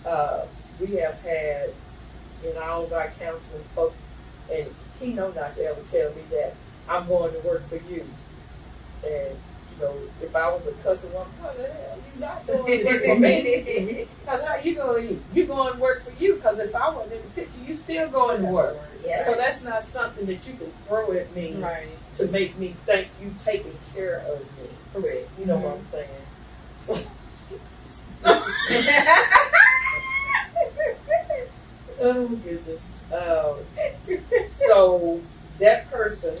Uh, 0.05 0.45
we 0.79 0.87
have 0.97 1.19
had 1.21 1.73
in 2.43 2.57
all 2.57 2.83
of 2.85 2.93
our 2.93 3.11
counseling 3.19 3.63
folks, 3.75 3.95
and 4.51 4.67
he 4.99 5.07
know 5.13 5.31
not 5.31 5.55
to 5.55 5.63
ever 5.65 5.81
tell 5.91 6.09
me 6.11 6.21
that 6.31 6.53
I'm 6.87 7.07
going 7.07 7.33
to 7.33 7.39
work 7.39 7.67
for 7.69 7.75
you. 7.75 8.05
And 9.03 9.35
you 9.71 9.77
know, 9.81 9.95
if 10.21 10.35
I 10.35 10.49
was 10.51 10.65
a 10.67 10.71
cussing 10.83 11.11
woman, 11.13 11.27
how 11.41 11.51
the 11.53 11.63
hell 11.67 11.97
you 12.13 12.19
not 12.21 12.45
going 12.47 12.65
to 12.79 12.85
work 12.85 13.03
for 13.05 13.19
me? 13.19 14.07
Because 14.25 14.43
how 14.47 14.55
you 14.57 14.73
going 14.75 15.07
to 15.07 15.19
you 15.33 15.45
going 15.45 15.73
to 15.73 15.79
work 15.79 16.03
for 16.03 16.11
you? 16.23 16.35
Because 16.35 16.57
if 16.57 16.73
I 16.75 16.89
wasn't 16.89 17.13
in 17.13 17.21
the 17.21 17.27
picture, 17.29 17.59
you 17.63 17.75
still 17.75 18.09
going 18.09 18.41
to 18.41 18.47
work. 18.47 18.77
Yeah. 19.05 19.23
So 19.23 19.35
that's 19.35 19.61
not 19.63 19.83
something 19.83 20.25
that 20.25 20.47
you 20.47 20.55
can 20.55 20.71
throw 20.87 21.11
at 21.11 21.33
me 21.35 21.53
Right. 21.55 21.89
to 22.15 22.25
make 22.27 22.57
me 22.57 22.75
think 22.87 23.09
you 23.21 23.35
taking 23.45 23.77
care 23.93 24.23
of 24.27 24.39
me. 24.39 24.67
Correct. 24.93 25.29
You 25.39 25.45
know 25.45 25.57
what 25.57 25.77
I'm 25.77 25.87
saying? 25.91 26.09
So, 26.79 26.95
oh 32.01 32.27
goodness. 32.27 32.81
Um, 33.13 33.57
so 34.67 35.21
that 35.59 35.89
person 35.91 36.37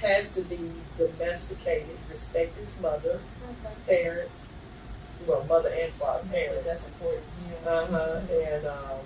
has 0.00 0.32
to 0.34 0.42
be 0.42 0.58
domesticated, 0.98 1.96
respect 2.10 2.56
his 2.56 2.68
mother, 2.80 3.20
parents, 3.86 4.48
well, 5.26 5.44
mother 5.44 5.68
and 5.68 5.92
father, 5.94 6.24
parents. 6.30 6.64
That's 6.64 6.86
important. 6.88 7.24
Yeah. 7.64 7.70
Uh 7.70 7.86
huh. 7.86 8.20
And 8.32 8.66
um, 8.66 9.00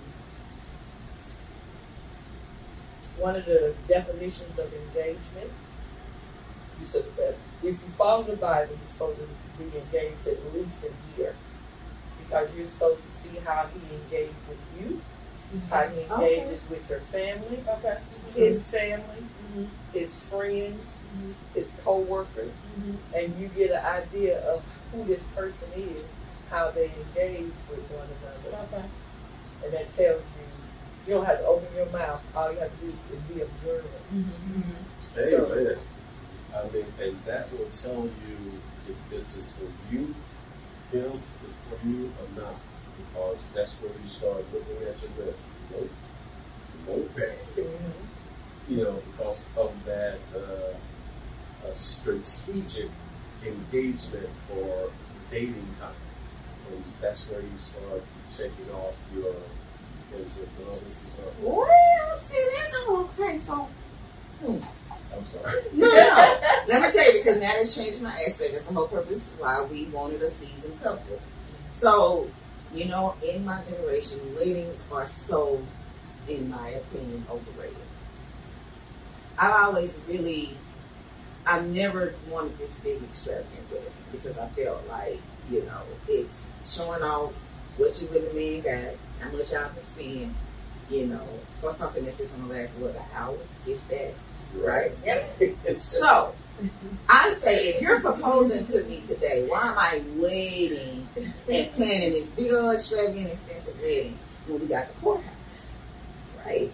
one 3.17 3.35
of 3.35 3.45
the 3.45 3.73
definitions 3.87 4.57
of 4.59 4.71
engagement, 4.73 5.51
you 6.79 6.85
said 6.85 7.05
that 7.17 7.35
if 7.63 7.73
you 7.81 7.89
follow 7.97 8.23
the 8.23 8.35
Bible, 8.35 8.73
you're 8.79 8.91
supposed 8.91 9.19
to 9.19 9.27
be 9.63 9.77
engaged 9.77 10.27
at 10.27 10.53
least 10.53 10.83
a 10.83 11.19
year 11.19 11.35
because 12.23 12.55
you're 12.55 12.67
supposed 12.67 13.01
to 13.01 13.29
see 13.29 13.37
how 13.45 13.67
he 13.73 13.95
engaged 13.95 14.35
with 14.49 14.57
you, 14.79 15.01
how 15.69 15.87
he 15.87 16.01
Okay. 16.11 16.39
engages 16.39 16.61
with 16.69 16.89
your 16.89 16.99
family, 17.11 17.63
Okay. 17.67 17.97
his 18.33 18.67
family, 18.67 19.23
Mhm. 19.55 19.67
his 19.93 20.19
friends, 20.19 20.81
Mhm. 21.17 21.33
his 21.53 21.75
co-workers, 21.83 22.51
Mhm. 22.79 22.97
and 23.13 23.39
you 23.39 23.47
get 23.49 23.71
an 23.71 23.85
idea 23.85 24.39
of 24.47 24.63
who 24.91 25.03
this 25.05 25.23
person 25.35 25.67
is, 25.75 26.03
how 26.49 26.71
they 26.71 26.85
engage 26.91 27.51
with 27.69 27.89
one 27.91 28.07
another 28.21 28.65
Okay. 28.67 28.85
and 29.63 29.73
that 29.73 29.91
tells 29.91 30.21
you 30.21 30.45
you 31.07 31.13
don't 31.13 31.25
have 31.25 31.37
to 31.39 31.45
open 31.45 31.67
your 31.75 31.85
mouth. 31.87 32.21
All 32.35 32.51
you 32.51 32.57
have 32.59 32.71
to 32.71 32.77
do 32.77 32.87
is 32.87 32.95
be 33.33 33.41
observant. 33.41 33.93
Mm-hmm. 34.13 34.71
So- 34.99 35.51
Amen. 35.51 35.77
I 36.55 36.67
mean, 36.73 36.85
and 36.99 37.17
that 37.25 37.51
will 37.51 37.69
tell 37.71 38.05
you 38.05 38.61
if 38.89 38.95
this 39.09 39.35
is 39.37 39.53
for 39.53 39.65
you, 39.93 40.15
him 40.91 41.11
is 41.47 41.61
for 41.69 41.87
you 41.87 42.11
or 42.19 42.41
not. 42.41 42.55
Because 42.97 43.37
that's 43.53 43.75
where 43.81 43.91
you 44.01 44.07
start 44.07 44.45
looking 44.53 44.77
at 44.87 44.95
your 45.01 45.25
list. 45.25 45.47
Nope. 45.71 45.89
Nope. 46.87 47.09
You 48.67 48.83
know, 48.83 49.01
because 49.11 49.45
of 49.57 49.73
that 49.85 50.19
uh, 50.35 51.67
a 51.67 51.75
strategic 51.75 52.89
engagement 53.45 54.29
or 54.55 54.89
dating 55.29 55.67
time. 55.79 55.93
And 56.71 56.83
that's 57.01 57.29
where 57.29 57.41
you 57.41 57.57
start 57.57 58.03
checking 58.31 58.73
off 58.73 58.95
your 59.13 59.35
and 60.15 60.29
say, 60.29 60.43
no, 60.59 60.73
this 60.73 61.03
is 61.05 61.17
not. 61.17 61.33
Well, 61.41 62.17
see 62.17 62.43
that 62.55 62.71
no. 62.71 63.09
Okay, 63.19 63.39
so 63.45 63.67
I'm 64.43 65.25
sorry. 65.25 65.61
no, 65.73 65.87
no. 65.87 66.39
Let 66.67 66.81
me 66.81 66.91
tell 66.91 67.13
you 67.13 67.19
because 67.19 67.37
now 67.37 67.51
it's 67.55 67.75
changed 67.75 68.01
my 68.01 68.11
aspect. 68.11 68.53
That's 68.53 68.65
the 68.65 68.73
whole 68.73 68.87
purpose 68.87 69.21
why 69.39 69.67
we 69.69 69.85
wanted 69.85 70.21
a 70.21 70.31
seasoned 70.31 70.81
couple. 70.81 71.19
So, 71.71 72.29
you 72.73 72.85
know, 72.85 73.15
in 73.23 73.45
my 73.45 73.61
generation, 73.69 74.19
weddings 74.35 74.81
are 74.91 75.07
so, 75.07 75.61
in 76.27 76.49
my 76.49 76.69
opinion, 76.69 77.25
overrated. 77.29 77.84
I've 79.37 79.53
always 79.53 79.91
really, 80.07 80.55
I've 81.45 81.67
never 81.67 82.13
wanted 82.29 82.57
this 82.57 82.73
big 82.83 83.03
extravagant 83.03 83.71
wedding 83.71 83.91
because 84.11 84.37
I 84.37 84.47
felt 84.49 84.87
like, 84.87 85.19
you 85.51 85.63
know, 85.63 85.81
it's 86.07 86.39
showing 86.65 87.03
off 87.03 87.33
what 87.77 88.01
you 88.01 88.07
really 88.07 88.33
mean 88.33 88.61
got, 88.61 88.93
how 89.19 89.31
much 89.31 89.51
y'all 89.51 89.69
can 89.69 89.81
spend, 89.81 90.35
you 90.89 91.07
know, 91.07 91.27
for 91.61 91.71
something 91.71 92.03
that's 92.03 92.17
just 92.17 92.35
gonna 92.35 92.51
last 92.51 92.77
what 92.77 92.95
an 92.95 93.01
hour, 93.15 93.37
if 93.67 93.87
that, 93.89 94.13
right? 94.55 94.91
Yep. 95.05 95.57
So, 95.77 96.33
I 97.09 97.31
say 97.33 97.69
if 97.69 97.81
you're 97.81 97.99
proposing 97.99 98.65
to 98.67 98.83
me 98.85 99.03
today, 99.07 99.45
why 99.49 99.71
am 99.71 99.77
I 99.77 100.01
waiting 100.15 101.07
and 101.17 101.71
planning 101.73 102.11
this 102.11 102.25
big 102.27 102.51
old 102.53 102.73
extravagant 102.75 103.29
expensive 103.31 103.77
wedding 103.81 104.17
when 104.47 104.61
we 104.61 104.67
got 104.67 104.87
the 104.87 104.93
courthouse, 105.01 105.71
right? 106.45 106.71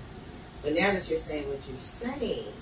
But 0.64 0.74
now 0.74 0.93
that 0.93 1.09
you're 1.09 1.20
saying 1.20 1.47
what 1.49 1.59
you're 1.70 1.80
saying, 1.80 2.53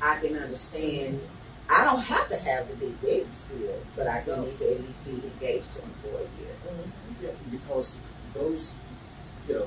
I 0.00 0.18
can 0.20 0.36
understand. 0.36 1.20
I 1.68 1.84
don't 1.84 2.00
have 2.00 2.28
to 2.28 2.36
have 2.36 2.68
the 2.68 2.76
big 2.76 2.94
wedding 3.02 3.28
still, 3.46 3.74
but 3.96 4.06
I 4.06 4.22
do 4.22 4.36
need 4.36 4.58
to 4.58 4.70
at 4.72 4.80
least 4.80 5.04
be 5.04 5.10
engaged 5.12 5.72
to 5.74 5.82
him 5.82 5.92
for 6.02 6.08
a 6.08 6.20
year. 6.20 6.54
Mm-hmm. 6.66 7.24
Yeah, 7.24 7.30
because 7.50 7.96
those, 8.34 8.74
you 9.48 9.54
know, 9.54 9.66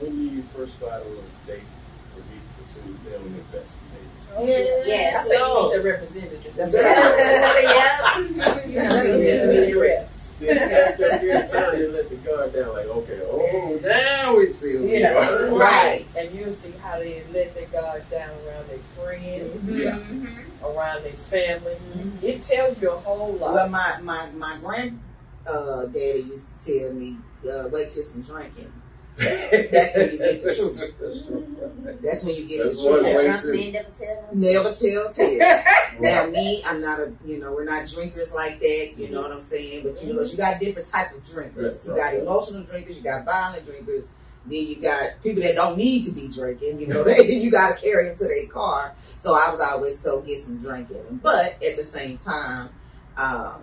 when 0.00 0.34
you 0.34 0.42
first 0.42 0.80
go 0.80 0.90
out 0.90 1.02
on 1.02 1.12
a 1.12 1.46
date, 1.46 1.62
a 1.62 2.18
week 2.18 2.42
or 2.58 2.74
two, 2.74 2.98
they 3.04 3.12
don't 3.12 3.26
investigate. 3.26 4.06
Yes. 4.38 5.24
I 5.24 5.28
say 5.28 5.38
you 5.38 5.62
need 5.62 5.78
the 5.78 5.84
representative. 5.84 6.54
That's 6.56 6.74
Yeah. 6.74 7.60
yeah. 7.62 8.56
You 8.66 8.82
know, 8.82 9.02
you 9.02 9.18
need 9.18 9.40
to 9.40 9.48
be 9.48 9.72
the 9.72 9.78
rep. 9.80 10.10
then 10.40 10.72
after 10.72 11.06
a 11.08 11.18
period 11.18 11.44
of 11.44 11.50
time, 11.50 11.78
you 11.78 11.88
let 11.92 12.08
the 12.10 12.16
guard 12.16 12.52
down. 12.54 12.68
Like, 12.74 12.86
okay, 12.86 13.20
oh, 13.24 13.78
now 13.82 14.36
we 14.36 14.46
see 14.48 14.72
who 14.72 14.86
Yeah. 14.86 15.18
we 15.18 15.26
are. 15.54 15.58
Right. 15.58 16.04
And 16.16 16.34
you'll 16.34 16.54
see 16.54 16.72
how 16.82 16.98
they 16.98 17.22
let 17.32 17.54
their 17.54 17.66
guard 17.66 18.08
down 18.10 18.30
around 18.46 18.68
their 18.68 18.78
friends, 18.96 19.70
Yeah. 19.70 19.98
Mhm. 19.98 20.44
around 20.64 21.04
their 21.04 21.12
family. 21.12 21.76
Mhm. 21.96 22.22
It 22.22 22.42
tells 22.42 22.80
you 22.82 22.90
a 22.90 22.96
whole 22.98 23.32
lot. 23.34 23.52
Well, 23.54 23.68
my 23.68 23.98
my 24.02 24.28
my 24.36 24.56
grand 24.62 25.00
uh, 25.46 25.86
daddy 25.86 26.24
used 26.28 26.48
to 26.62 26.78
tell 26.80 26.92
me, 26.94 27.16
uh, 27.48 27.68
"Wait 27.70 27.90
till 27.92 28.02
some 28.02 28.22
drinking." 28.22 28.72
That's 29.16 29.96
when 29.96 30.10
you 30.12 30.18
get 30.18 30.42
the 30.42 30.54
truth. 30.54 31.65
That's 32.02 32.24
when 32.24 32.34
you 32.36 32.46
get 32.46 32.64
That's 32.64 32.82
the 32.82 32.90
one 32.90 33.00
truth. 33.04 33.42
Drunk 33.42 33.56
men 33.56 33.72
never 33.72 33.90
tell. 33.90 34.28
Never 34.32 34.74
tell 34.74 35.12
tales. 35.12 35.64
Now 36.00 36.26
me, 36.26 36.62
I'm 36.66 36.80
not 36.80 36.98
a 37.00 37.14
you 37.24 37.40
know 37.40 37.52
we're 37.52 37.64
not 37.64 37.88
drinkers 37.88 38.32
like 38.34 38.58
that. 38.60 38.92
You 38.98 39.08
know 39.08 39.22
what 39.22 39.32
I'm 39.32 39.40
saying? 39.40 39.82
But 39.84 40.02
you 40.02 40.12
know 40.12 40.22
you 40.22 40.36
got 40.36 40.60
different 40.60 40.88
type 40.88 41.12
of 41.14 41.24
drinkers. 41.24 41.86
You 41.86 41.96
got 41.96 42.14
emotional 42.14 42.64
drinkers. 42.64 42.98
You 42.98 43.04
got 43.04 43.24
violent 43.24 43.64
drinkers. 43.64 44.04
Then 44.44 44.66
you 44.66 44.76
got 44.76 45.10
people 45.22 45.42
that 45.42 45.54
don't 45.54 45.76
need 45.76 46.04
to 46.06 46.12
be 46.12 46.28
drinking. 46.28 46.80
You 46.80 46.88
know 46.88 47.02
they, 47.04 47.32
you 47.32 47.50
got 47.50 47.76
to 47.76 47.80
carry 47.82 48.08
them 48.08 48.18
to 48.18 48.24
their 48.24 48.46
car. 48.48 48.94
So 49.16 49.32
I 49.34 49.50
was 49.50 49.60
always 49.60 50.02
told 50.02 50.26
get 50.26 50.44
some 50.44 50.58
drinking. 50.58 51.20
But 51.22 51.54
at 51.64 51.76
the 51.76 51.82
same 51.82 52.18
time, 52.18 52.68
um, 53.16 53.62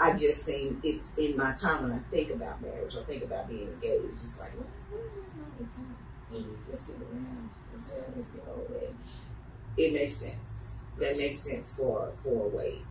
I 0.00 0.16
just 0.18 0.44
seen 0.44 0.80
it's 0.82 1.16
in 1.18 1.36
my 1.36 1.52
time 1.60 1.82
when 1.82 1.92
I 1.92 1.98
think 2.10 2.30
about 2.30 2.62
marriage 2.62 2.94
or 2.96 3.02
think 3.02 3.22
about 3.24 3.48
being 3.48 3.68
engaged. 3.68 4.04
It's 4.12 4.22
just 4.22 4.40
like 4.40 4.50
what 4.56 4.66
is, 4.66 4.90
what 4.90 5.04
is 5.04 5.12
wasting 5.22 5.40
all 5.42 5.52
this 5.58 5.68
time? 5.76 5.96
Mhm. 6.32 6.70
Just 6.70 6.86
sit 6.86 6.96
around. 6.96 7.50
Just 7.76 7.90
have 7.92 8.14
this 8.14 8.26
be 8.26 8.38
over. 8.50 8.80
It 9.76 9.92
makes 9.92 10.14
sense. 10.16 10.78
That 10.98 11.16
makes 11.16 11.40
sense 11.40 11.74
for 11.74 12.10
for 12.14 12.46
a 12.46 12.48
wait. 12.48 12.82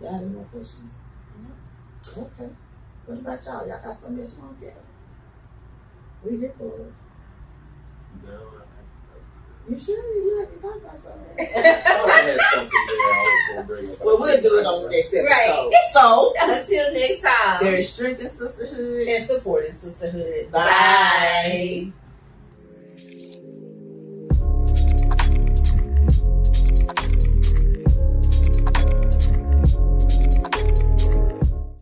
Y'all 0.00 0.12
have 0.12 0.22
any 0.22 0.30
more 0.30 0.44
questions? 0.44 0.92
Okay. 2.16 2.48
What 3.06 3.18
about 3.18 3.44
y'all? 3.44 3.66
Y'all 3.68 3.80
got 3.82 3.98
something 3.98 4.16
that 4.16 4.28
you 4.34 4.42
want 4.42 4.58
to 4.60 4.66
tell? 4.66 4.74
We 6.24 6.36
here 6.38 6.52
for 6.58 6.66
it. 6.80 6.92
No, 8.24 8.40
You 9.68 9.78
sure 9.78 9.96
you 9.96 10.38
like 10.40 10.50
to 10.54 10.58
talk 10.60 10.76
about 10.76 10.98
something? 10.98 11.36
I, 11.38 11.42
I 11.42 11.80
thought 11.82 12.10
I 12.10 12.20
had 12.22 12.40
something 12.40 12.70
there 12.86 13.14
I 13.14 13.22
was 13.22 13.54
going 13.54 13.58
to 13.58 13.64
bring 13.66 13.90
up. 13.92 14.04
well, 14.04 14.18
we'll 14.18 14.40
do 14.42 14.58
it 14.58 14.66
on 14.66 14.82
the 14.84 14.90
next 14.90 15.14
episode. 15.14 15.26
Right. 15.26 15.72
So 15.92 16.32
Until 16.40 16.92
next 16.94 17.20
time. 17.20 17.58
there 17.60 17.74
is 17.76 17.92
strength 17.92 18.20
in 18.20 18.28
sisterhood. 18.28 19.06
and 19.08 19.26
support 19.28 19.64
in 19.66 19.74
sisterhood. 19.74 20.50
Bye. 20.50 21.92